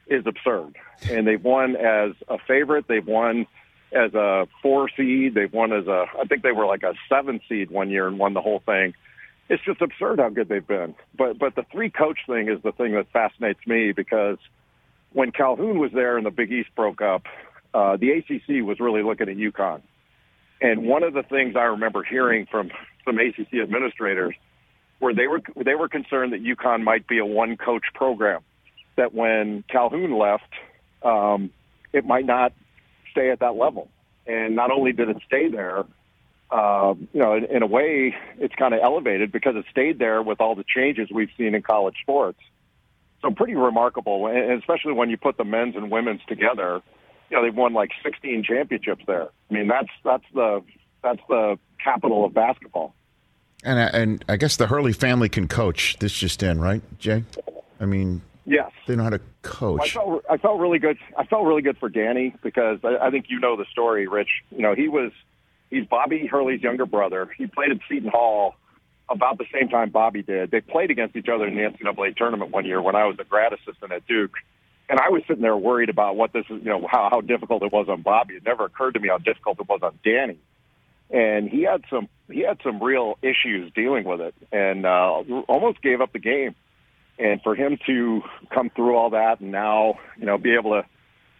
[0.08, 0.76] is absurd.
[1.10, 2.88] And they've won as a favorite.
[2.88, 3.48] They've won
[3.92, 5.34] as a four seed.
[5.34, 8.20] They've won as a I think they were like a seven seed one year and
[8.20, 8.94] won the whole thing.
[9.50, 10.96] It's just absurd how good they've been.
[11.18, 14.38] But but the three coach thing is the thing that fascinates me because
[15.12, 17.24] when Calhoun was there and the Big East broke up,
[17.74, 19.82] uh, the ACC was really looking at UConn.
[20.62, 22.70] And one of the things I remember hearing from
[23.06, 24.36] some ACC administrators
[25.00, 28.42] were they were they were concerned that UConn might be a one coach program.
[28.98, 30.52] That when Calhoun left,
[31.04, 31.52] um,
[31.94, 32.54] it might not
[33.12, 33.88] stay at that level.
[34.28, 35.86] And not only did it stay there,
[36.52, 40.22] uh, you know, in, in a way, it's kind of elevated because it stayed there
[40.22, 42.40] with all the changes we've seen in college sports.
[43.22, 46.82] So pretty remarkable, and especially when you put the men's and women's together.
[47.30, 49.28] You know, they've won like 16 championships there.
[49.50, 50.64] I mean, that's that's the
[51.04, 52.96] that's the capital of basketball.
[53.64, 55.98] And and I guess the Hurley family can coach.
[56.00, 57.26] This just in, right, Jay?
[57.80, 59.94] I mean, yes, they know how to well, I coach.
[59.94, 60.98] felt I felt really good.
[61.18, 64.30] I felt really good for Danny because I, I think you know the story, Rich.
[64.50, 65.12] You know, he was
[65.70, 67.30] he's Bobby Hurley's younger brother.
[67.38, 68.56] He played at Seton Hall
[69.10, 70.52] about the same time Bobby did.
[70.52, 73.24] They played against each other in the NCAA tournament one year when I was a
[73.24, 74.34] grad assistant at Duke.
[74.88, 77.62] And I was sitting there worried about what this is, you know, how, how difficult
[77.64, 78.36] it was on Bobby.
[78.36, 80.38] It never occurred to me how difficult it was on Danny.
[81.12, 85.82] And he had some, he had some real issues dealing with it and uh, almost
[85.82, 86.56] gave up the game.
[87.18, 88.22] And for him to
[88.54, 90.86] come through all that and now, you know, be able to,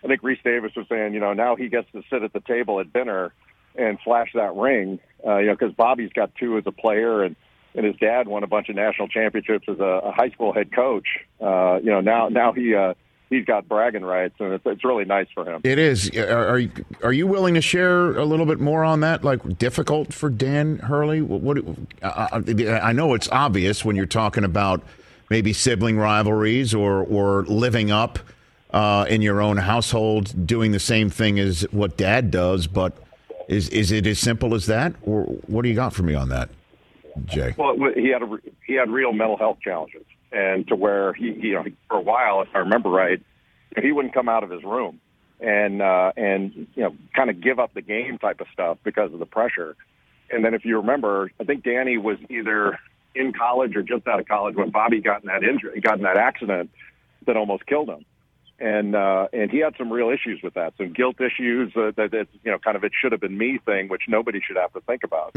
[0.04, 2.42] I think Rece Davis was saying, you know, now he gets to sit at the
[2.42, 3.34] table at dinner
[3.80, 7.36] and flash that ring, uh, you know, because Bobby's got two as a player and,
[7.76, 10.72] and his dad won a bunch of national championships as a, a high school head
[10.72, 11.08] coach.
[11.42, 12.94] Uh, you know, now now he uh,
[13.30, 15.62] he's got bragging rights, and it's, it's really nice for him.
[15.64, 16.10] It is.
[16.18, 16.72] Are, are you
[17.04, 19.24] are you willing to share a little bit more on that?
[19.24, 21.22] Like difficult for Dan Hurley?
[21.22, 21.64] What?
[21.64, 24.84] what I, I know it's obvious when you're talking about
[25.30, 28.20] maybe sibling rivalries or or living up
[28.72, 32.68] uh, in your own household, doing the same thing as what Dad does.
[32.68, 32.98] But
[33.50, 36.30] is is it as simple as that, or what do you got for me on
[36.30, 36.50] that,
[37.26, 37.56] Jay?
[37.58, 41.54] Well, he had a, he had real mental health challenges, and to where he, you
[41.54, 43.22] know, for a while, if I remember right,
[43.82, 45.02] he wouldn't come out of his room,
[45.40, 49.12] and uh, and you know, kind of give up the game type of stuff because
[49.14, 49.76] of the pressure.
[50.32, 52.78] And then, if you remember, I think Danny was either
[53.16, 56.04] in college or just out of college when Bobby got in that injury, got in
[56.04, 56.70] that accident
[57.26, 58.06] that almost killed him.
[58.60, 62.12] And uh, and he had some real issues with that, some guilt issues uh, that,
[62.12, 64.74] that you know, kind of it should have been me thing, which nobody should have
[64.74, 65.32] to think about.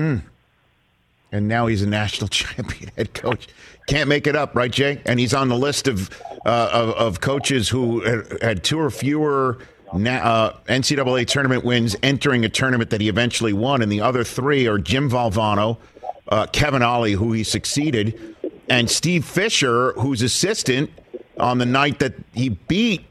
[1.32, 3.48] and now he's a national champion head coach.
[3.88, 5.00] Can't make it up, right, Jay?
[5.06, 6.10] And he's on the list of
[6.44, 9.58] uh, of, of coaches who had, had two or fewer
[9.94, 14.24] na- uh, NCAA tournament wins entering a tournament that he eventually won, and the other
[14.24, 15.78] three are Jim Valvano,
[16.28, 18.36] uh, Kevin Ollie, who he succeeded,
[18.68, 20.90] and Steve Fisher, who's assistant
[21.38, 23.04] on the night that he beat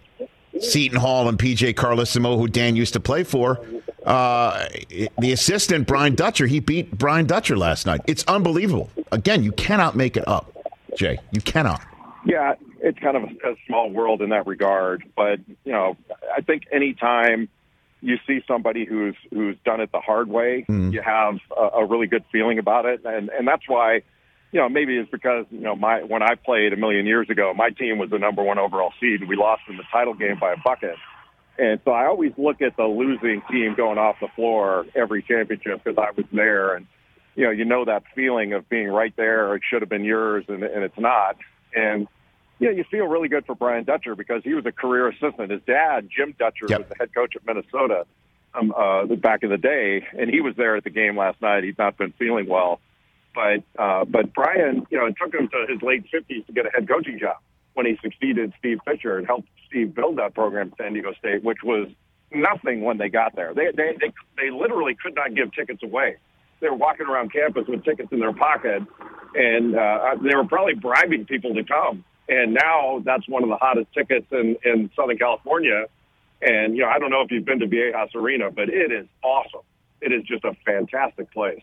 [0.62, 3.60] Seton Hall and PJ Carlesimo, who Dan used to play for.
[4.06, 4.68] Uh,
[5.20, 8.02] the assistant, Brian Dutcher, he beat Brian Dutcher last night.
[8.08, 8.90] It's unbelievable.
[9.12, 10.52] Again, you cannot make it up,
[10.96, 11.20] Jay.
[11.32, 11.82] You cannot.
[12.26, 15.04] Yeah, it's kind of a, a small world in that regard.
[15.16, 15.98] But you know,
[16.36, 17.50] I think anytime
[18.02, 22.08] you see somebody who's who's done it the hard way, you have a, a really
[22.08, 24.02] good feeling about it, and and that's why.
[24.52, 27.54] You know, maybe it's because you know my when I played a million years ago,
[27.56, 30.38] my team was the number one overall seed, and we lost in the title game
[30.40, 30.96] by a bucket.
[31.58, 35.84] And so I always look at the losing team going off the floor every championship
[35.84, 36.88] because I was there, and
[37.36, 39.56] you know, you know that feeling of being right there.
[39.56, 41.38] It should have been yours, and, and it's not.
[41.74, 42.08] And
[42.60, 45.50] yeah, you feel really good for Brian Dutcher because he was a career assistant.
[45.52, 46.80] His dad, Jim Dutcher, Yep.
[46.80, 48.06] was the head coach at Minnesota
[48.54, 51.64] um, uh, back in the day, and he was there at the game last night.
[51.64, 52.80] He's not been feeling well,
[53.34, 56.66] but uh, but Brian, you know, it took him to his late fifties to get
[56.66, 57.38] a head coaching job
[57.74, 61.44] when he succeeded Steve Fisher and helped Steve build that program at San Diego State,
[61.44, 61.88] which was
[62.34, 63.54] nothing when they got there.
[63.54, 66.18] They they they, they literally could not give tickets away.
[66.60, 68.84] They were walking around campus with tickets in their pocket,
[69.34, 72.04] and uh, they were probably bribing people to come.
[72.30, 75.86] And now that's one of the hottest tickets in in Southern California.
[76.42, 79.08] And you know, I don't know if you've been to Viejas Arena, but it is
[79.24, 79.62] awesome.
[80.02, 81.62] It is just a fantastic place.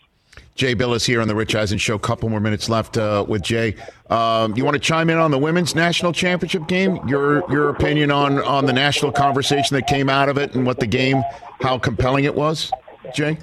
[0.58, 1.98] Jay Bilas here on the Rich Eisen Show.
[1.98, 3.76] Couple more minutes left uh, with Jay.
[4.10, 6.98] Um, you want to chime in on the women's national championship game?
[7.06, 10.80] Your your opinion on on the national conversation that came out of it and what
[10.80, 11.22] the game,
[11.60, 12.72] how compelling it was,
[13.14, 13.38] Jay?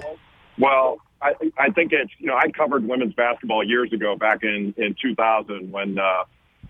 [0.59, 4.73] Well, I, I think it's you know I covered women's basketball years ago, back in
[4.75, 6.25] in 2000 when uh,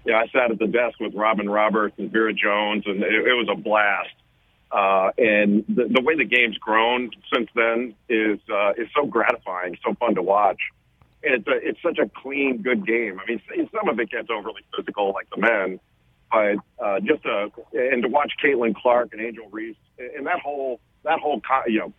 [0.06, 3.34] know, I sat at the desk with Robin Roberts and Vera Jones, and it, it
[3.34, 4.14] was a blast.
[4.76, 9.78] Uh, and the, the way the game's grown since then is uh, is so gratifying,
[9.86, 10.60] so fun to watch.
[11.24, 13.18] And it's a, it's such a clean, good game.
[13.20, 13.42] I mean,
[13.74, 15.80] some of it gets overly physical, like the men,
[16.30, 20.82] but uh, just to and to watch Caitlin Clark and Angel Reese and that whole
[21.04, 21.94] that whole co- you know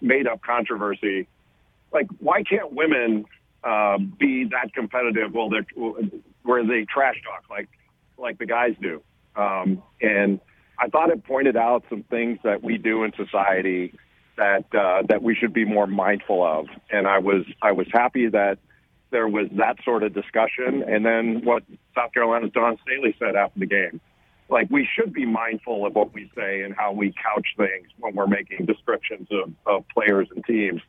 [0.00, 1.26] made up controversy.
[1.92, 3.24] Like, why can't women
[3.64, 5.34] uh, be that competitive?
[5.34, 5.66] Well, they're
[6.44, 7.68] where they trash talk like
[8.16, 9.02] like the guys do.
[9.34, 10.38] Um, and
[10.80, 13.94] I thought it pointed out some things that we do in society
[14.36, 16.66] that uh, that we should be more mindful of.
[16.90, 18.58] And I was I was happy that
[19.10, 20.82] there was that sort of discussion.
[20.86, 21.64] And then what
[21.94, 24.00] South Carolina's Dawn Staley said after the game.
[24.48, 28.14] Like we should be mindful of what we say and how we couch things when
[28.14, 30.80] we're making descriptions of, of players and teams.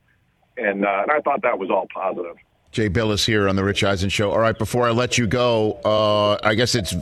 [0.58, 2.38] And, uh, and I thought that was all positive.
[2.71, 4.31] Jay Bilas here on the Rich Eisen Show.
[4.31, 6.95] All right, before I let you go, uh, I guess it's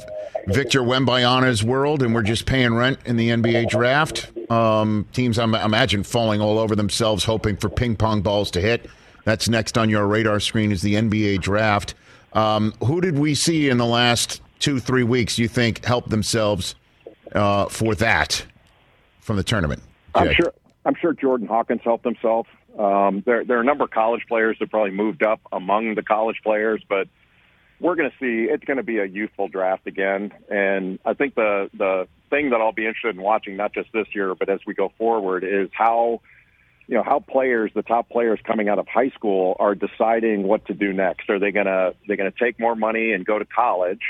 [0.48, 4.32] Victor Wembanyama's world, and we're just paying rent in the NBA draft.
[4.52, 8.90] Um, teams, I imagine, falling all over themselves, hoping for ping pong balls to hit.
[9.26, 11.94] That's next on your radar screen is the NBA draft.
[12.34, 16.74] Um, who did we see in the last two, three weeks you think helped themselves
[17.34, 18.44] uh, for that
[19.20, 19.84] from the tournament?
[20.16, 20.54] I'm sure.
[20.86, 22.48] I'm sure Jordan Hawkins helped himself.
[22.78, 26.04] Um, there, there are a number of college players that probably moved up among the
[26.04, 27.08] college players, but
[27.80, 30.32] we're going to see it's going to be a youthful draft again.
[30.50, 34.08] And I think the the thing that I'll be interested in watching, not just this
[34.14, 36.22] year, but as we go forward, is how
[36.88, 40.66] you know how players, the top players coming out of high school, are deciding what
[40.68, 41.30] to do next.
[41.30, 44.02] Are they going to they going to take more money and go to college?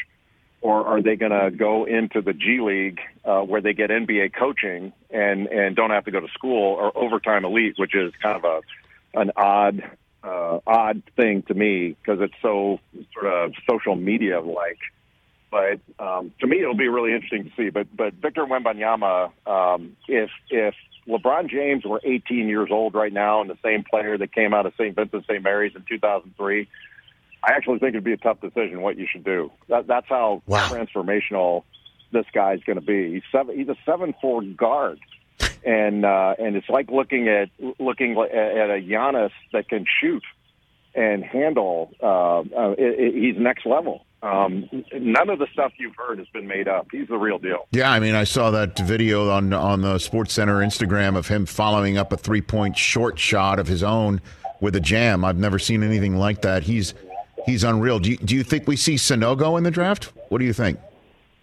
[0.62, 4.34] or are they going to go into the G League uh, where they get NBA
[4.34, 8.38] coaching and and don't have to go to school or overtime elite, which is kind
[8.38, 9.84] of a an odd
[10.24, 12.80] uh, odd thing to me because it's so
[13.13, 14.80] sort of social media like.
[15.52, 17.69] But um, to me, it'll be really interesting to see.
[17.69, 20.76] But but Victor Wembanyama, um, if if
[21.08, 24.67] LeBron James were 18 years old right now and the same player that came out
[24.67, 24.95] of St.
[24.95, 25.41] Vincent St.
[25.41, 26.67] Mary's in 2003
[27.43, 29.52] I actually think it'd be a tough decision what you should do.
[29.69, 30.67] That, that's how wow.
[30.69, 31.63] transformational
[32.12, 33.13] this guy's going to be.
[33.13, 33.58] He's seven.
[33.58, 35.00] He's a seven four guard,
[35.65, 40.24] and uh, and it's like looking at looking at, a Giannis that can shoot
[40.95, 41.91] and handle.
[42.02, 44.06] Uh, uh, he's next level.
[44.22, 46.88] Um, none of the stuff you've heard has been made up.
[46.91, 47.67] He's the real deal.
[47.72, 51.45] Yeah, I mean, I saw that video on on the Sports Center Instagram of him
[51.45, 54.22] following up a three point short shot of his own
[54.60, 55.24] with a jam.
[55.24, 56.63] I've never seen anything like that.
[56.63, 56.93] He's
[57.45, 58.00] He's unreal.
[58.00, 60.12] Do you, do you think we see Sanogo in the draft?
[60.30, 60.80] What do you think,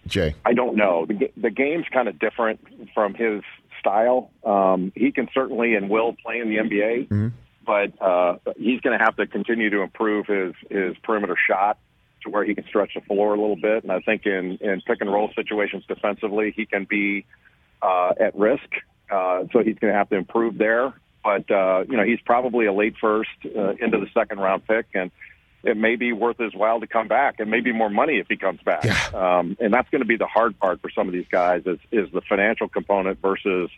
[0.07, 0.35] Jay?
[0.45, 1.05] I don't know.
[1.05, 2.59] The, the game's kind of different
[2.93, 3.41] from his
[3.79, 4.31] style.
[4.43, 7.27] Um, he can certainly and will play in the NBA, mm-hmm.
[7.65, 11.77] but uh, he's going to have to continue to improve his his perimeter shot
[12.23, 13.83] to where he can stretch the floor a little bit.
[13.83, 17.25] And I think in in pick and roll situations defensively, he can be
[17.81, 18.69] uh, at risk.
[19.09, 20.93] Uh, so he's going to have to improve there.
[21.23, 24.87] But uh, you know, he's probably a late first uh, into the second round pick,
[24.93, 25.11] and
[25.63, 28.37] it may be worth his while to come back and maybe more money if he
[28.37, 28.83] comes back.
[28.83, 28.97] Yeah.
[29.13, 31.79] Um, and that's going to be the hard part for some of these guys is,
[31.91, 33.69] is the financial component versus,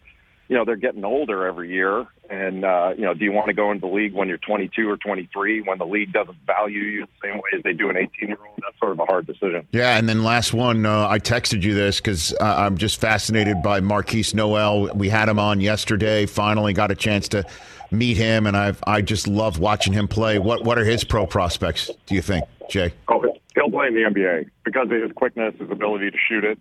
[0.50, 2.06] you know, they're getting older every year.
[2.30, 4.90] And, uh, you know, do you want to go into the league when you're 22
[4.90, 7.98] or 23 when the league doesn't value you the same way as they do an
[7.98, 8.60] 18 year old?
[8.62, 9.68] That's sort of a hard decision.
[9.72, 9.98] Yeah.
[9.98, 13.80] And then last one, uh, I texted you this because uh, I'm just fascinated by
[13.80, 14.94] Markquis Nowell.
[14.94, 17.46] We had him on yesterday, finally got a chance to
[17.92, 20.40] meet him, and I've I just love watching him play.
[20.40, 21.90] What what are his pro prospects?
[22.06, 22.94] Do you think, Jay?
[23.08, 23.22] Oh,
[23.56, 26.60] he'll play in the NBA because of his quickness, his ability to shoot it.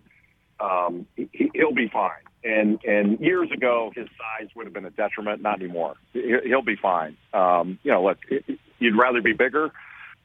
[0.59, 2.11] Um, he, he'll be fine.
[2.43, 5.41] And and years ago, his size would have been a detriment.
[5.41, 5.95] Not anymore.
[6.13, 7.17] He'll be fine.
[7.33, 8.17] Um, you know, look,
[8.79, 9.71] you'd rather be bigger,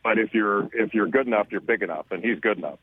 [0.02, 2.78] but if you're if you're good enough, you're big enough, and he's good enough.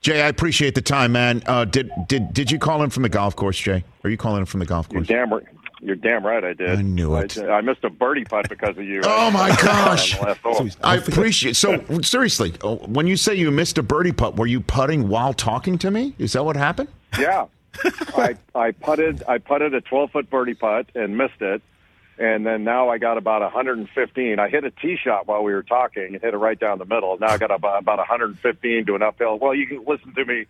[0.00, 1.42] Jay, I appreciate the time, man.
[1.46, 3.84] Uh, did did did you call him from the golf course, Jay?
[4.02, 5.08] Are you calling him from the golf course?
[5.08, 5.40] You're damn.
[5.84, 6.78] You're damn right I did.
[6.78, 7.36] I knew it.
[7.36, 9.00] I, I missed a birdie putt because of you.
[9.04, 10.16] oh my gosh!
[10.82, 11.56] I appreciate.
[11.56, 15.34] So seriously, oh, when you say you missed a birdie putt, were you putting while
[15.34, 16.14] talking to me?
[16.18, 16.88] Is that what happened?
[17.18, 17.46] Yeah,
[18.16, 21.62] I I putted I putted a 12 foot birdie putt and missed it,
[22.16, 24.38] and then now I got about 115.
[24.38, 26.84] I hit a tee shot while we were talking and hit it right down the
[26.84, 27.18] middle.
[27.18, 29.36] Now I got about about 115 to an uphill.
[29.40, 30.46] Well, you can listen to me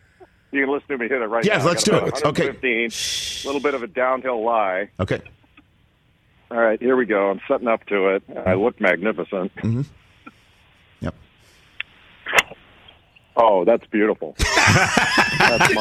[0.53, 1.67] you can listen to me hit it right yeah, now.
[1.67, 2.25] let's do it.
[2.25, 2.53] Okay.
[2.53, 2.91] fifteen.
[2.91, 4.91] A little bit of a downhill lie.
[5.01, 5.21] Okay.
[6.51, 7.31] All right, here we go.
[7.31, 8.23] I'm setting up to it.
[8.45, 9.55] I look magnificent.
[9.57, 9.83] Mm-hmm.
[11.01, 11.15] Yep.
[13.37, 14.35] Oh, that's beautiful.
[14.39, 15.75] that's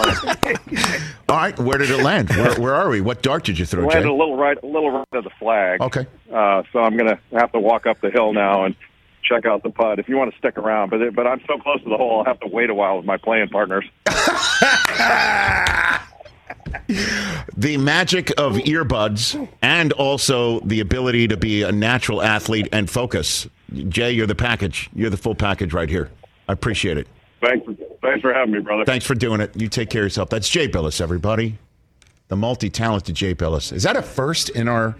[1.28, 2.30] All right, where did it land?
[2.30, 3.02] Where, where are we?
[3.02, 3.84] What dart did you throw?
[3.84, 4.10] It landed Jay?
[4.10, 5.82] a little right, a little right of the flag.
[5.82, 6.08] Okay.
[6.34, 8.76] Uh, so I'm going to have to walk up the hill now and
[9.24, 10.90] check out the putt if you want to stick around.
[10.90, 12.98] But it, but I'm so close to the hole, I'll have to wait a while
[12.98, 13.86] with my playing partners.
[17.56, 23.48] the magic of earbuds and also the ability to be a natural athlete and focus.
[23.88, 24.90] Jay, you're the package.
[24.94, 26.10] You're the full package right here.
[26.48, 27.08] I appreciate it.
[27.42, 27.66] Thanks.
[28.02, 28.86] Thanks for having me, brother.
[28.86, 29.56] Thanks for doing it.
[29.60, 30.30] You take care of yourself.
[30.30, 31.58] That's Jay Bilas, everybody.
[32.28, 33.74] The multi-talented Jay Bilas.
[33.74, 34.96] Is that a first in our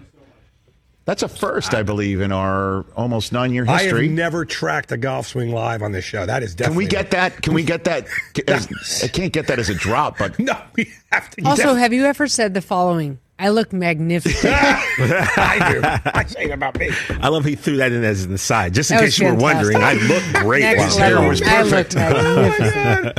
[1.04, 4.00] that's a first, I believe, in our almost nine-year history.
[4.00, 6.26] I have never tracked a golf swing live on this show.
[6.26, 6.86] That is definitely.
[6.86, 7.42] Can we get that?
[7.42, 8.06] Can we get that?
[8.48, 11.44] As, I can't get that as a drop, but no, we have to.
[11.44, 13.18] Also, have you ever said the following?
[13.38, 14.54] I look magnificent.
[14.56, 16.10] I do.
[16.14, 16.90] I say it about me.
[17.20, 19.78] I love he threw that in as an aside, just in case you were wondering.
[19.78, 20.62] I look great.
[20.78, 21.96] His hair was perfect.
[21.96, 23.12] oh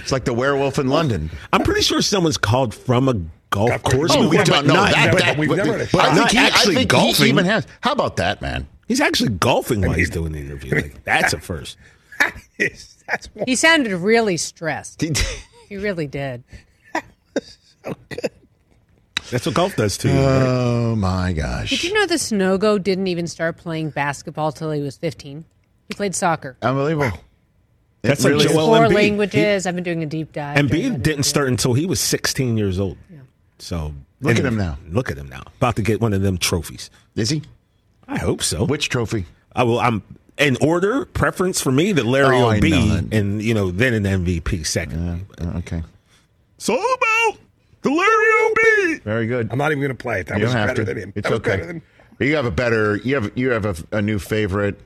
[0.00, 1.30] it's like the werewolf in London.
[1.52, 3.20] I'm pretty sure someone's called from a
[3.50, 4.10] golf course.
[4.14, 5.12] Oh, we don't know that.
[5.12, 5.78] But, we've never.
[5.92, 7.24] But I think, he, I think golfing.
[7.26, 7.66] he even has.
[7.80, 8.66] How about that, man?
[8.88, 10.74] He's actually golfing while he's doing the interview.
[10.74, 11.76] Like, that's a first.
[12.58, 15.00] That's He sounded really stressed.
[15.00, 15.12] He-
[15.68, 16.42] He really did.
[17.82, 18.30] So good.
[19.30, 20.10] That's what golf does too.
[20.10, 21.70] oh my gosh.
[21.70, 25.44] Did you know the Sanogo didn't even start playing basketball till he was 15?
[25.88, 26.56] He played soccer.
[26.62, 27.16] Unbelievable.
[28.02, 28.52] That's It like really is.
[28.52, 28.94] Joel Four Embiid.
[28.94, 29.66] languages.
[29.66, 30.56] I've been doing a deep dive.
[30.56, 32.98] And during Embiid didn't start until he was 16 years old.
[33.60, 34.78] So Look at him now.
[34.88, 35.42] Look at him now.
[35.56, 36.90] About to get one of them trophies.
[37.16, 37.42] Is he?
[38.06, 38.64] I hope so.
[38.64, 39.24] Which trophy?
[39.54, 39.78] I will.
[39.80, 40.02] I'm
[40.38, 44.04] in order preference for me the Larry Oh, I OB and you know then an
[44.04, 45.26] MVP second.
[45.40, 45.82] Uh, okay.
[46.68, 47.38] All about
[47.82, 49.02] the Larry OB.
[49.02, 49.48] Very good.
[49.50, 50.26] I'm not even going to play it.
[50.26, 50.84] That you was better to.
[50.84, 51.12] than him.
[51.16, 51.60] It's that okay.
[51.60, 51.82] than
[52.18, 52.96] You have a better.
[52.96, 54.78] You have you have a, a new favorite.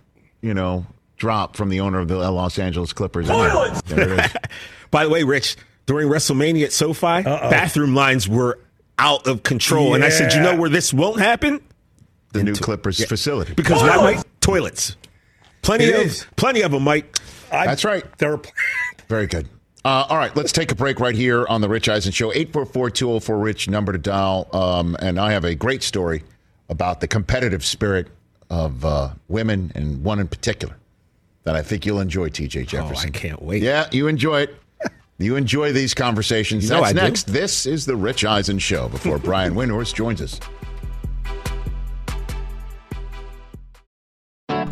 [0.43, 3.27] You know, drop from the owner of the Los Angeles Clippers.
[3.29, 4.33] There it is.
[4.91, 5.57] By the way, Rich,
[5.87, 8.59] during WrestleMania at SoFi, bathroom lines were
[8.99, 11.61] out of control, and I said, you know where this won't happen
[12.33, 13.55] The new Clippers facility.
[13.55, 14.41] because why, Mike?
[14.41, 14.97] Toilets.
[15.63, 16.27] Plenty It of is.
[16.37, 17.17] plenty of them, Mike.
[17.51, 18.05] I, That's right.
[18.19, 18.41] They're
[19.09, 19.49] Very good.
[19.85, 22.31] Uh, all right, let's take a break right here on the Rich Eisen Show.
[22.33, 24.49] 844-204-RICH, number to dial.
[24.53, 26.23] Um, and I have a great story
[26.69, 28.09] about the competitive spirit
[28.49, 30.77] of uh, women and one in particular
[31.45, 32.79] that I think you'll enjoy, TJ Jefferson.
[32.79, 33.09] Oh, Jefferson.
[33.11, 33.63] I can't wait.
[33.63, 34.57] Yeah, you enjoy it.
[35.19, 36.65] You enjoy these conversations.
[36.65, 37.01] You know That's I do.
[37.01, 37.25] next.
[37.25, 40.41] This is the Rich Eisen Show before Brian Windhorst joins us.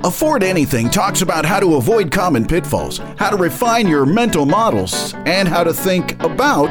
[0.04, 5.14] Afford Anything talks about how to avoid common pitfalls, how to refine your mental models,
[5.26, 6.70] and how to think about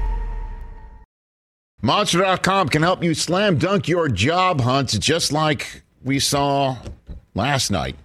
[1.83, 6.77] Monster.com can help you slam dunk your job hunts just like we saw
[7.33, 7.95] last night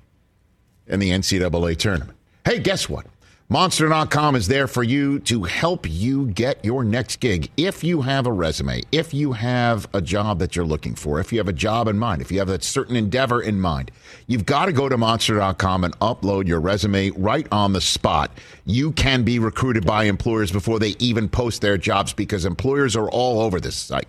[0.87, 2.17] in the NCAA tournament.
[2.45, 3.07] Hey, guess what?
[3.49, 7.49] Monster.com is there for you to help you get your next gig.
[7.57, 11.33] If you have a resume, if you have a job that you're looking for, if
[11.33, 13.93] you have a job in mind, if you have a certain endeavor in mind,
[14.27, 18.33] you've got to go to Monster.com and upload your resume right on the spot.
[18.65, 23.09] You can be recruited by employers before they even post their jobs because employers are
[23.11, 24.09] all over this site.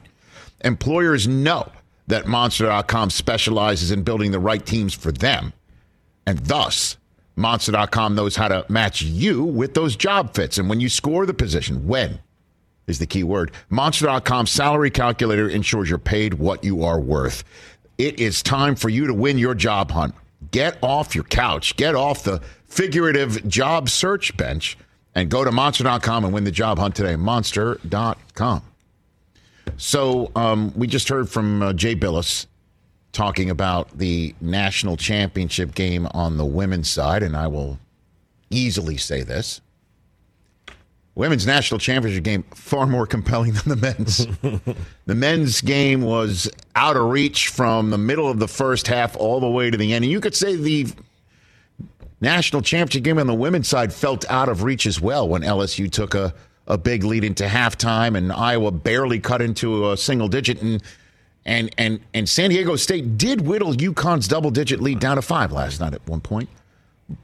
[0.61, 1.71] Employers know
[2.07, 5.53] that Monster.com specializes in building the right teams for them,
[6.25, 6.97] and thus,
[7.37, 10.57] Monster.com knows how to match you with those job fits.
[10.57, 12.19] And when you score the position, when
[12.87, 17.43] is the key word, Monster.com salary calculator ensures you're paid what you are worth.
[17.97, 20.15] It is time for you to win your job hunt.
[20.51, 24.77] Get off your couch, get off the figurative job search bench,
[25.15, 27.15] and go to Monster.com and win the job hunt today.
[27.15, 28.63] Monster.com.
[29.77, 32.47] So um, we just heard from uh, Jay Bilas
[33.17, 37.79] talking about the national championship game on the women's side, and I will
[38.51, 39.59] easily say this.
[41.15, 44.27] Women's national championship game far more compelling than the men's.
[45.07, 49.39] the men's game was out of reach from the middle of the first half all
[49.39, 50.05] the way to the end.
[50.05, 50.85] And you could say the
[52.21, 55.91] national championship game on the women's side felt out of reach as well when LSU
[55.91, 56.35] took a,
[56.67, 60.83] a big lead into halftime and Iowa barely cut into a single digit and
[61.47, 65.51] and and and San Diego State did whittle UConn's double digit lead down to five
[65.51, 66.49] last night at one point.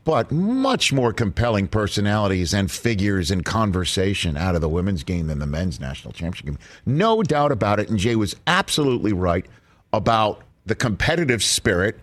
[0.06, 5.40] But much more compelling personalities and figures and conversation out of the women's game than
[5.40, 6.58] the men's national championship game.
[6.86, 7.90] No doubt about it.
[7.90, 9.46] And Jay was absolutely right
[9.92, 12.00] about the competitive spirit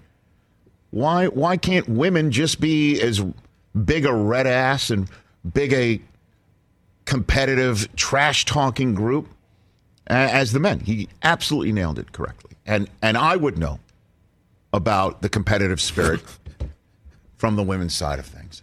[0.90, 3.24] why why can't women just be as
[3.84, 5.08] big a red ass and
[5.52, 6.00] big a
[7.04, 9.28] competitive trash talking group
[10.10, 10.80] as the men?
[10.80, 12.56] He absolutely nailed it correctly.
[12.66, 13.80] And and I would know
[14.72, 16.20] about the competitive spirit
[17.36, 18.62] from the women's side of things.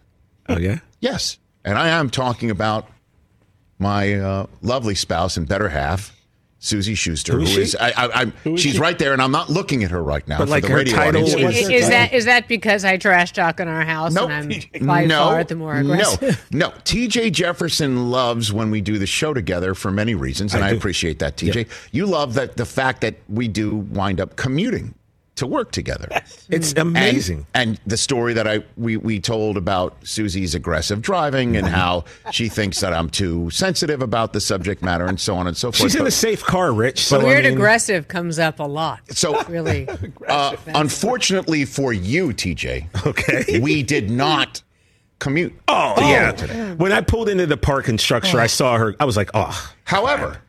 [0.50, 0.80] Oh yeah.
[1.00, 1.38] Yes.
[1.66, 2.88] And I am talking about
[3.80, 6.16] my uh, lovely spouse and better half,
[6.60, 7.78] Suzy Shuster, Who is who she?
[7.78, 8.80] I, I, I'm, she's she?
[8.80, 10.78] right there, and I'm not looking at her right now But for like the her
[10.78, 11.56] radio title audience.
[11.56, 14.32] is- Is, is that is that because I trash talk in our house Nope.
[14.32, 16.44] and I'm by no, far the more aggressive?
[16.52, 16.74] No, no.
[16.84, 20.72] TJ Jefferson loves when we do the show together for many reasons, and I I,
[20.72, 21.68] appreciate that, TJ.
[21.92, 24.96] You love that the fact that we do wind up commuting
[25.38, 26.08] to work together.
[26.50, 27.46] It's amazing.
[27.54, 32.50] And, the story that I we, we told about Suzy's aggressive driving and how she
[32.50, 35.92] thinks that I'm too sensitive about the subject matter and so on and so forth.
[35.92, 37.06] She's in But- a safe car, Rich.
[37.06, 39.00] So Weird I mean, aggressive comes up a lot.
[39.12, 39.88] So Really,
[40.28, 43.60] uh, unfortunately for you, TJ, Okay.
[43.62, 44.62] we did not
[45.20, 45.54] commute.
[45.68, 46.74] Oh, yeah.
[46.76, 48.96] When I pulled into the parking structure, I saw her.
[49.00, 49.74] I was like, oh.
[49.84, 50.40] However,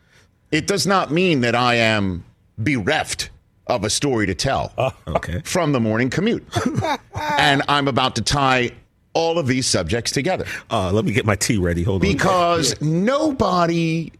[0.50, 2.24] it does not mean that I am
[2.58, 3.30] bereft
[3.68, 4.72] of a story to tell
[5.08, 5.40] Okay.
[5.44, 6.46] from the morning commute.
[7.38, 8.70] and I'm about to tie
[9.14, 11.82] all of these subjects together Uh, let me get my tea ready.
[11.82, 12.12] Hold on.
[12.12, 14.12] because nobody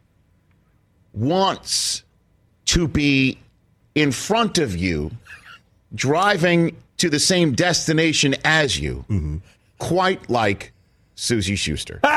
[1.14, 2.02] wants
[2.66, 3.38] to be
[3.94, 5.10] in front of you
[5.94, 9.04] driving to the same destination as you,
[9.78, 10.72] quite like
[11.14, 12.00] Suzy Shuster.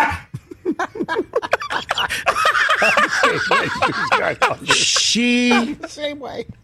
[4.73, 5.75] she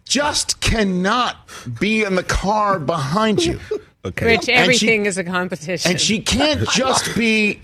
[0.04, 1.36] just cannot
[1.80, 3.60] be in the car behind you.
[4.04, 4.26] Okay.
[4.26, 5.90] Rich, And she- everything is a competition.
[5.92, 7.60] And she can't just be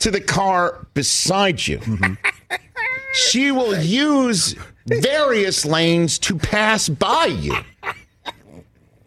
[0.00, 1.80] to the car beside you.
[3.14, 4.54] She will use
[4.86, 7.56] various lanes to pass by you.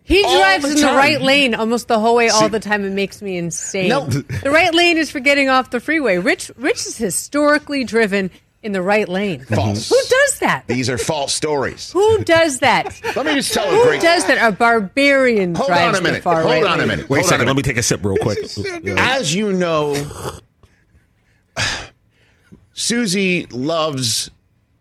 [0.04, 0.96] he all drives the in the time.
[0.96, 2.84] right lane almost the whole way, all the time.
[2.86, 3.89] It makes me insane.
[3.89, 4.06] No.
[4.06, 6.18] the right lane is for getting off the freeway.
[6.18, 8.30] Rich, Rich is historically driven
[8.64, 9.41] in the right lane.
[9.45, 9.89] False.
[9.89, 10.64] Who does that?
[10.68, 11.91] These are false stories.
[11.91, 12.99] Who does that?
[13.16, 13.97] Let me just tell a great.
[13.97, 14.38] Who does that?
[14.47, 16.18] A barbarian Hold drives on a minute.
[16.18, 17.09] the far Hold right on a minute.
[17.09, 17.45] Wait a Hold on second.
[17.47, 18.39] a Let me take a sip real quick.
[18.97, 19.95] As you know,
[22.74, 24.32] Suzy loves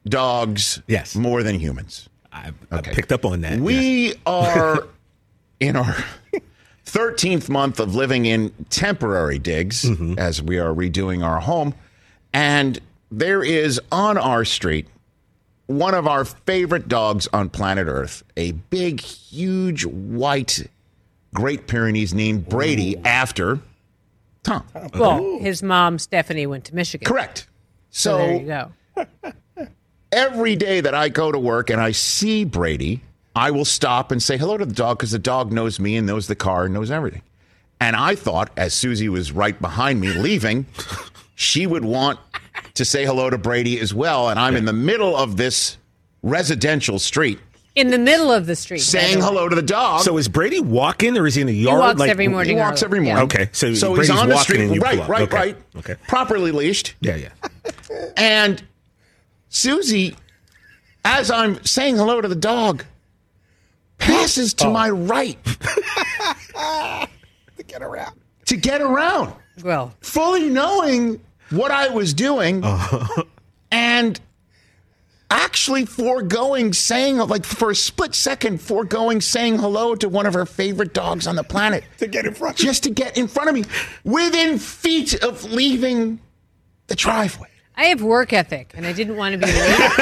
[0.05, 1.15] dogs Yes.
[1.15, 2.09] more than humans.
[2.33, 3.53] I, I picked up on that.
[3.53, 3.61] yes.
[3.61, 4.87] We are
[5.61, 5.97] in our
[6.87, 10.19] 13th month of living in temporary digs Mm-hmm.
[10.19, 11.75] as we are redoing our home.
[12.33, 12.81] And
[13.13, 14.89] there is on our street
[15.67, 20.67] one of our favorite dogs on planet Earth, a big, huge, white
[21.35, 23.61] Great Pyrenees named Brady after
[24.43, 24.65] Tom.
[24.95, 27.07] Well, his mom Stephanie went to Michigan.
[27.07, 27.47] Correct.
[27.91, 29.67] So, So, there you go.
[30.13, 33.03] every day that I go to work and I see Brady,
[33.35, 36.07] I will stop and say hello to the dog because the dog knows me and
[36.07, 37.23] knows the car and knows everything.
[37.81, 40.67] And I thought, as Suzy was right behind me leaving,
[41.35, 42.19] she would want
[42.75, 44.29] to say hello to Brady as well.
[44.29, 45.79] And I'm in the middle of this
[46.23, 47.39] residential street
[47.75, 48.79] In the middle of the street.
[48.81, 50.03] saying the hello to the dog.
[50.03, 51.59] So is Brady walking or is he in the yard?
[51.59, 51.81] He yard?
[51.81, 52.51] walks like, every morning.
[52.51, 52.71] he morning.
[52.71, 53.15] walks every Yeah.
[53.15, 53.25] morning.
[53.25, 55.57] Okay, so so Brady's he's on the street, right, right, Okay, right.
[55.77, 55.95] okay.
[56.09, 56.95] Properly leashed.
[57.01, 57.31] Yeah, yeah.
[58.17, 58.63] And
[59.49, 60.17] Suzy,
[61.05, 62.85] as I'm saying hello to the dog,
[63.99, 64.65] passes Oh.
[64.67, 65.39] to my right
[67.57, 68.15] to get around.
[68.47, 69.33] to get around,
[69.65, 71.21] Well, fully knowing
[71.53, 73.25] what I was doing uh-huh.
[73.71, 74.21] and
[75.31, 80.47] actually foregoing saying, like for a split second, foregoing saying hello to one of her
[80.47, 81.85] favorite dogs on the planet.
[81.99, 83.65] To get in front of just to get in front of me
[84.05, 86.21] within feet of leaving
[86.89, 87.49] the driveway.
[87.75, 89.53] I have work ethic, and I didn't want to be late,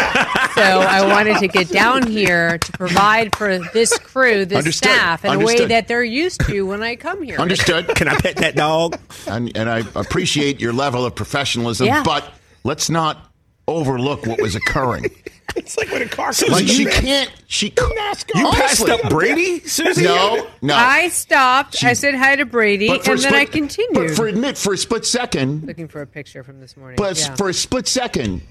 [0.61, 4.91] so I wanted to get down here to provide for this crew, this Understood.
[4.91, 7.39] staff, in a way that they're used to when I come here.
[7.39, 7.89] Understood?
[7.89, 8.99] Can I pet that dog?
[9.27, 12.03] and, and I appreciate your level of professionalism, Yeah.
[12.05, 12.33] but
[12.65, 13.31] let's not
[13.69, 15.05] overlook what was occurring.
[15.57, 17.29] It's like when a car comes like she can't.
[17.49, 18.37] She NASCAR.
[18.37, 18.91] You passed Honestly.
[18.93, 20.05] up Brady, Suzy?
[20.05, 20.75] No, no.
[20.77, 21.83] I stopped.
[21.83, 23.95] I said hi to Brady, and for a then I continued.
[23.95, 26.95] But for admit, for a split second, Looking for a picture from this morning.
[26.97, 27.35] but yeah.
[27.35, 28.43] for a split second,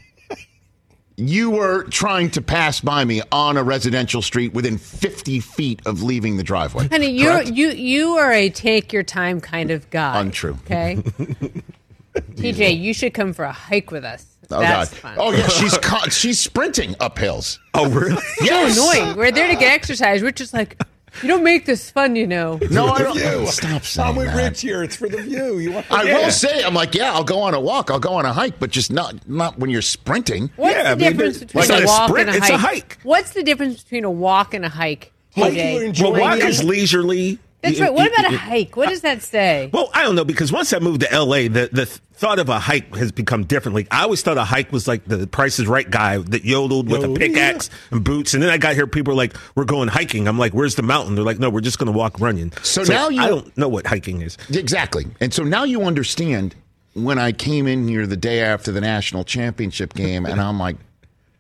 [1.20, 6.02] you were trying to pass by me on a residential street within 50 feet of
[6.02, 6.88] leaving the driveway.
[6.88, 10.20] Honey, you you you are a take your time kind of guy.
[10.20, 10.58] Untrue.
[10.66, 10.96] Okay.
[12.16, 14.26] TJ, you should come for a hike with us.
[14.52, 14.98] Oh That's God!
[15.00, 15.16] fun.
[15.20, 17.60] Oh yeah, she's con- she's sprinting up hills.
[17.74, 18.22] Oh, really?
[18.42, 18.76] Yes.
[18.76, 19.18] so annoying.
[19.18, 20.24] We're there to get exercise.
[20.24, 20.82] We're just like,
[21.22, 22.60] you don't make this fun, you know.
[22.70, 23.18] No, I don't.
[23.18, 23.48] View.
[23.48, 24.36] Stop saying I'm with that.
[24.36, 24.84] Rich here.
[24.84, 25.58] It's for the view.
[25.60, 25.92] You want?
[25.92, 26.18] I Yeah.
[26.26, 28.60] will say, I'm like, yeah, I'll go on a walk, I'll go on a hike,
[28.60, 30.50] but just not not when you're sprinting.
[30.56, 32.38] What's Yeah, I the mean, difference it's between not a a walk sprint, and a
[32.40, 32.94] it's a hike?
[32.94, 32.98] hike.
[33.04, 35.86] What's the difference between a walk and a hike, Hike, you TJ?
[35.86, 37.40] enjoy Well, walk is leisurely.
[37.62, 37.94] That's You- right.
[37.94, 38.78] What you- about a hike?
[38.78, 39.70] What does that say?
[39.74, 42.58] Well, I don't know because once I moved to LA, the the thought of a
[42.60, 43.76] hike has become different.
[43.76, 46.90] Like I always thought a hike was like the Price is Right guy that yodeled
[46.90, 48.88] with a Yo, pickaxe and boots, and then I got here.
[48.88, 51.60] People are like, "We're going hiking." I'm like, "Where's the mountain?" They're like, "No, we're
[51.62, 54.38] just going to walk running." So now you- I don't know what hiking is.
[54.50, 55.08] Exactly.
[55.20, 56.56] And so now you understand
[56.94, 60.78] when I came in here the day after the national championship game, and I'm like,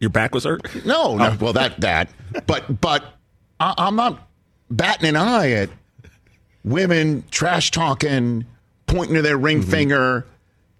[0.01, 0.63] Your back was hurt.
[0.85, 1.25] No, no.
[1.31, 1.37] Oh.
[1.39, 2.09] Well, that that.
[2.45, 3.03] But but
[3.59, 4.27] I, I'm not
[4.71, 5.69] batting an eye at
[6.63, 8.45] women trash talking,
[8.87, 9.71] pointing to their ring Mm-hmm.
[9.71, 10.25] finger,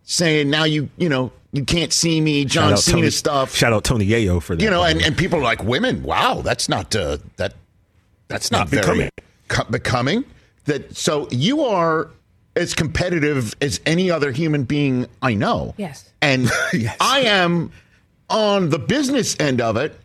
[0.04, 3.56] saying now you you know you can't see me, John Shout out Cena Tony- stuff.
[3.56, 4.64] Shout out Tony Yayo for that.
[4.64, 7.54] you know, and, and people are like, women, wow, that's not uh, that
[8.28, 9.10] that's not, Not very becoming.
[9.48, 10.26] co- becoming.
[10.66, 12.10] That so you are
[12.56, 15.74] as competitive as any other human being I know.
[15.78, 16.12] Yes.
[16.22, 16.50] and
[17.02, 17.72] I am
[18.30, 19.98] on the business end of it,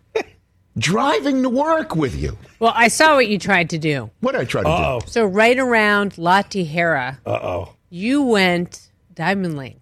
[0.78, 2.36] driving to work with you.
[2.58, 4.10] Well, I saw what you tried to do.
[4.20, 5.00] What did I try to Uh-oh.
[5.00, 5.06] do?
[5.08, 7.74] So right around La Tijera, Uh oh.
[7.90, 9.80] you went Diamond Lane.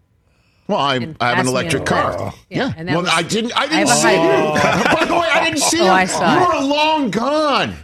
[0.69, 2.17] Well, I, And I have an me electric a car.
[2.17, 2.35] card.
[2.49, 2.67] Yeah.
[2.69, 3.53] Yeah, and that well, was- I didn't.
[3.59, 4.95] I I didn't have a see you.
[4.97, 5.91] By the way, I didn't see Oh, you.
[5.91, 6.49] I saw you it.
[6.63, 7.75] were long gone.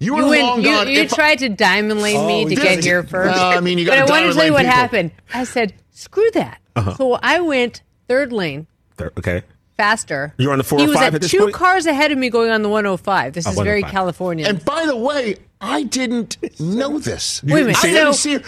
[0.00, 0.88] You were You, long went, you, gone.
[0.88, 2.84] you If I- tried to diamond lane me Oh, to get did.
[2.84, 3.34] here first.
[3.34, 4.74] Well, I mean, you but gotta I wanted to diamond tell you lane what people.
[4.76, 5.10] happened.
[5.32, 6.58] I said, screw that.
[6.76, 6.94] Uh-huh.
[6.96, 9.42] So I went third lane There- okay.
[9.76, 10.34] Faster.
[10.38, 11.54] You're on the He was at at this two point?
[11.54, 13.32] cars ahead of me going on the 105.
[13.32, 14.46] This Oh, is very California.
[14.46, 17.42] And by the way, I didn't know this.
[17.42, 18.36] Wait a minute, I didn't see.
[18.36, 18.40] uh,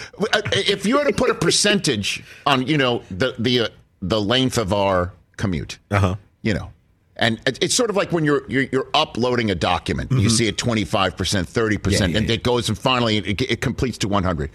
[0.53, 3.67] If you were to put a percentage on, you know, the the uh,
[4.01, 6.15] the length of our commute, Uh-huh.
[6.43, 6.71] you know,
[7.15, 10.57] and it's sort of like when you're you're, you're uploading a document, you see it
[10.57, 12.13] twenty five percent, thirty percent, Mm-hmm.
[12.13, 12.35] Yeah, yeah, and yeah.
[12.35, 14.51] it goes and finally it, it completes to one hundred.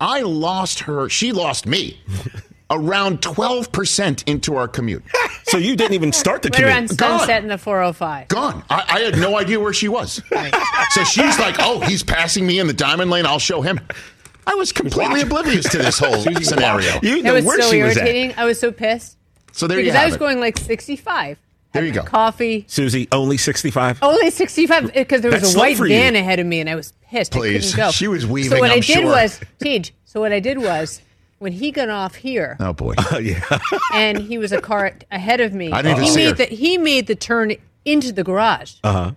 [0.00, 1.08] I lost her.
[1.08, 2.00] She lost me.
[2.74, 5.02] Around twelve percent into our commute,
[5.44, 6.98] So you didn't even start the right around commute.
[6.98, 7.18] Gone.
[7.20, 8.28] Sunset in the 405.
[8.28, 8.64] gone.
[8.68, 10.20] I, I had no idea where she was.
[10.90, 13.26] So she's like, "Oh, he's passing me in the diamond lane.
[13.26, 13.80] I'll show him."
[14.46, 17.00] I was completely oblivious to this whole scenario.
[17.02, 18.34] You That know was where so she was irritating.
[18.36, 19.16] I was so pissed.
[19.52, 20.18] So there because you I was it.
[20.18, 21.38] going like 65.
[21.72, 22.02] There you go.
[22.02, 22.64] Coffee.
[22.68, 24.00] Susie, only 65?
[24.02, 26.74] Only 65 because there was That's a white for van ahead of me and I
[26.76, 27.34] was pissed.
[27.34, 27.70] I Please.
[27.74, 27.90] couldn't go.
[27.90, 29.06] She was weaving, So what I'm I did sure.
[29.06, 31.00] was, Tej, so what I did was
[31.44, 32.94] when he got off here Oh boy.
[33.12, 33.42] Oh, yeah.
[33.94, 36.34] and he was a car ahead of me, I didn't even he see made her.
[36.36, 37.52] the he made the turn
[37.84, 38.76] into the garage.
[38.82, 39.12] Uh huh.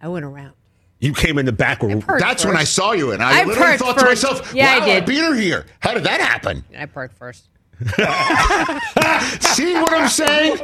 [0.00, 0.54] I went around.
[0.98, 1.82] You came in the back.
[1.82, 4.24] Where, parked That's when I saw you, and I, I literally parked thought to first.
[4.24, 5.06] myself, Yeah, I "Wow, did.
[5.06, 5.66] beat her here.
[5.80, 7.44] How did that happen?" I parked first.
[9.40, 10.58] See what I'm saying?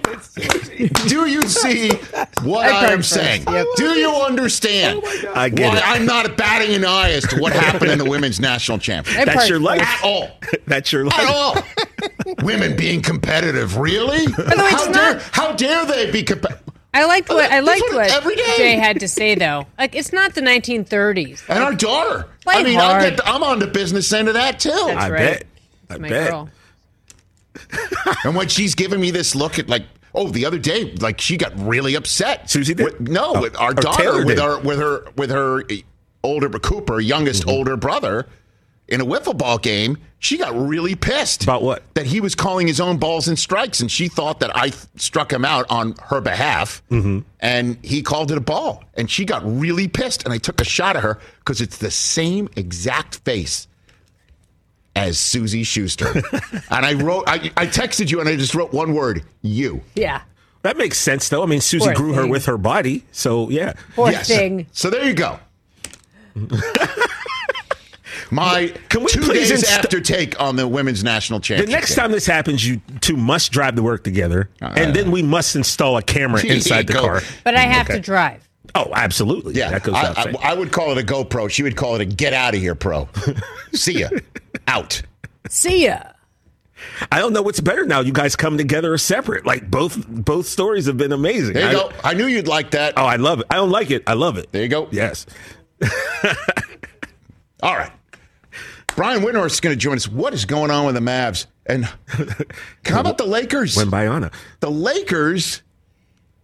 [1.06, 1.90] Do you see
[2.42, 3.10] what I, I am first.
[3.10, 3.44] saying?
[3.48, 3.66] Yep.
[3.76, 5.82] Do you understand oh I get why it.
[5.88, 9.48] I'm not batting an eye as to what happened in the women's national championship That's
[9.48, 9.82] your life.
[9.82, 10.30] at all?
[10.66, 11.18] That's your life.
[11.18, 11.56] At all?
[12.42, 14.26] Women being competitive, really?
[14.26, 14.56] way, it's
[14.86, 16.62] how dare not- how dare they be competitive?
[16.94, 18.56] I liked what I That's liked what- what.
[18.56, 19.66] Jay had to say though.
[19.78, 21.42] Like it's not the 1930s.
[21.48, 22.26] And our daughter.
[22.42, 23.02] Play I mean, I hard.
[23.02, 24.70] get the, I'm on the business end of that too.
[24.70, 25.18] That's I right.
[25.18, 25.42] bet.
[25.42, 25.46] I
[25.88, 26.30] That's my bet.
[26.30, 26.48] girl.
[28.24, 31.36] And when she's giving me this look at like, oh, the other day, like she
[31.36, 32.50] got really upset.
[32.50, 32.84] Suzy did?
[32.84, 34.38] With, no, Oh, with our daughter, with did.
[34.40, 35.62] our with her with her
[36.24, 37.50] older Cooper, youngest Mm-hmm.
[37.50, 38.26] older brother,
[38.88, 39.98] in a wiffle ball game.
[40.20, 41.84] She got really pissed About what?
[41.94, 45.32] That he was calling his own balls and strikes, and she thought that I struck
[45.32, 47.20] him out on her behalf, Mm-hmm.
[47.38, 50.24] and he called it a ball, and she got really pissed.
[50.24, 53.67] And I took a shot at her because it's the same exact face
[54.98, 56.08] as Suzy Shuster.
[56.70, 59.80] and I wrote, I, I texted you and I just wrote one word, you.
[59.94, 60.22] Yeah.
[60.62, 61.42] That makes sense, though.
[61.42, 62.30] I mean, Suzy Poor grew her thing.
[62.30, 63.04] with her body.
[63.12, 63.74] So, yeah.
[63.94, 64.26] Poor Yes.
[64.28, 64.66] thing.
[64.72, 65.38] So there you go.
[68.30, 71.66] My Can we two please days inst- after take on the women's national championship.
[71.66, 71.88] The championship.
[71.90, 74.50] next time this happens, you two must drive to work together.
[74.60, 77.00] Uh, and then we must install a camera inside the go.
[77.00, 77.22] car.
[77.44, 77.94] But I have Okay.
[77.96, 78.46] to drive.
[78.74, 79.54] Oh, absolutely.
[79.54, 80.50] Yeah, That goes I, without I.
[80.50, 81.48] I would call it a GoPro.
[81.48, 83.08] She would call it a get out of here pro.
[83.72, 84.08] See ya.
[84.68, 85.02] Out.
[85.48, 85.98] See ya.
[87.12, 88.00] I don't know what's better now.
[88.00, 89.44] You guys come together or separate.
[89.44, 91.54] Like both both stories have been amazing.
[91.54, 91.92] There you I- go.
[92.04, 92.94] I knew you'd like that.
[92.96, 93.46] Oh, I love it.
[93.50, 94.04] I don't like it.
[94.06, 94.52] I love it.
[94.52, 94.86] There you go.
[94.92, 95.26] Yes.
[97.62, 97.90] All right.
[98.94, 100.08] Brian Windhorst is going to join us.
[100.08, 101.46] What is going on with the Mavs?
[101.66, 101.84] And
[102.84, 103.76] how about the Lakers?
[103.76, 104.32] When Bayana.
[104.60, 105.62] the Lakers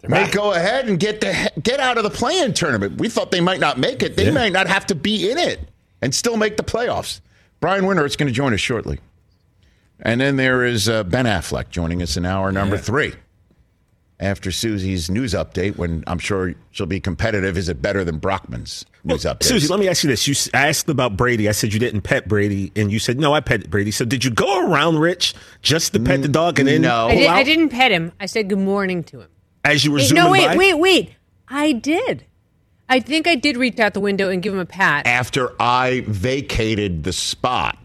[0.07, 2.99] may go ahead and get the get out of the play-in tournament.
[3.01, 4.17] We thought they might not make it.
[4.17, 4.33] They Yeah.
[4.33, 5.61] might not have to be in it
[6.03, 7.21] and still make the playoffs.
[7.65, 9.01] Brian Winter is going to join us shortly.
[9.99, 13.15] And then there is uh, Ben Affleck joining us in hour number three.
[14.21, 18.85] After Suzy's news update, when I'm sure she'll be competitive, is it better than Brockman's
[19.03, 19.45] news update?
[19.45, 20.29] Suzy, let me ask you this.
[20.29, 21.49] You s- I asked about Brady.
[21.49, 23.93] I said you didn't pet Brady, and you said no, I pet Brady.
[23.93, 27.07] So did you go around Rich just to pet the dog, and then no.
[27.07, 28.13] I, pull did, I didn't pet him.
[28.21, 29.31] I said good morning to him.
[29.65, 30.57] as you were Wait, zooming no, wait, by?
[30.59, 31.15] wait, wait.
[31.49, 32.27] I did.
[32.89, 35.07] I think I did reach out the window and give him a pat.
[35.07, 37.79] After I vacated the spot,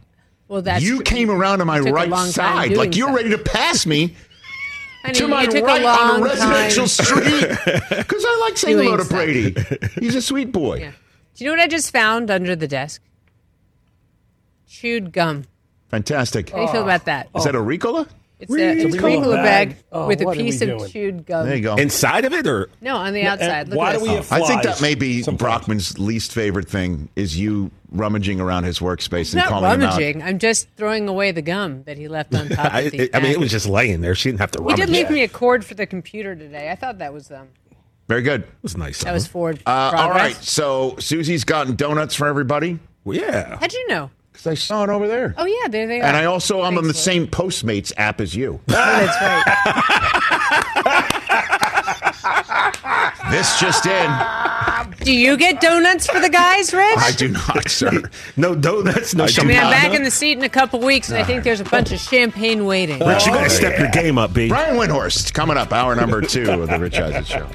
[0.48, 1.04] Well, that's you true.
[1.04, 4.16] came around to my right side, like you're ready to pass me
[5.04, 7.06] I to my it took right a long on a residential time.
[7.06, 7.50] street
[7.90, 9.18] because I like saying hello Doing to stuff.
[9.18, 10.00] Brady.
[10.06, 10.80] He's a sweet boy.
[10.80, 10.92] Yeah.
[11.36, 13.02] Do you know what I just found under the desk?
[14.68, 15.46] Chewed gum.
[15.88, 16.50] Fantastic.
[16.50, 17.30] How do you feel about that?
[17.36, 17.64] Is that a oh.
[17.66, 18.08] Ricola?
[18.40, 19.70] It's a, It's a a bag.
[19.70, 20.90] bag Oh, with a piece of doing?
[20.90, 21.46] chewed gum.
[21.46, 21.76] There you go.
[21.76, 23.68] Inside of it, or No, on the outside.
[23.68, 25.66] Look why at do we have I think flies that may be sometimes?
[25.66, 29.82] Brockman's least favorite thing is you rummaging around his workspace It's and not calling him
[29.84, 29.90] out.
[29.92, 30.24] rummaging.
[30.24, 33.16] I'm just throwing away the gum that he left on top I, of the it-
[33.16, 34.16] I mean, it was just laying there.
[34.16, 34.80] She didn't have to Rummage.
[34.80, 36.72] He did leave me a cord for the computer today.
[36.72, 37.50] I thought that was um
[38.08, 38.44] Very good.
[38.44, 39.04] It was nice.
[39.04, 39.60] that was Ford.
[39.66, 40.16] Uh, all progress.
[40.36, 43.58] right, so Suzy's gotten donuts for everybody Well, yeah.
[43.60, 44.12] How'd you know?
[44.40, 45.36] Because I saw it over there.
[45.38, 46.06] Oh yeah, there they are.
[46.06, 48.60] And I also I'm on the Thanks, same Postmates app as you.
[48.70, 49.46] Oh, that's right.
[53.30, 54.12] This just in.
[55.04, 56.98] Do you get donuts for the guys, Rich?
[56.98, 58.10] I do not, sir.
[58.38, 60.80] No donuts, no I do I mean, I'm back in the seat in a couple
[60.80, 63.00] weeks, and I think there's a bunch of champagne waiting.
[63.00, 64.48] Rich, you got oh, to step your game up, B.
[64.48, 67.48] Brian Windhorst coming up, hour number two of the Rich Eisen Show.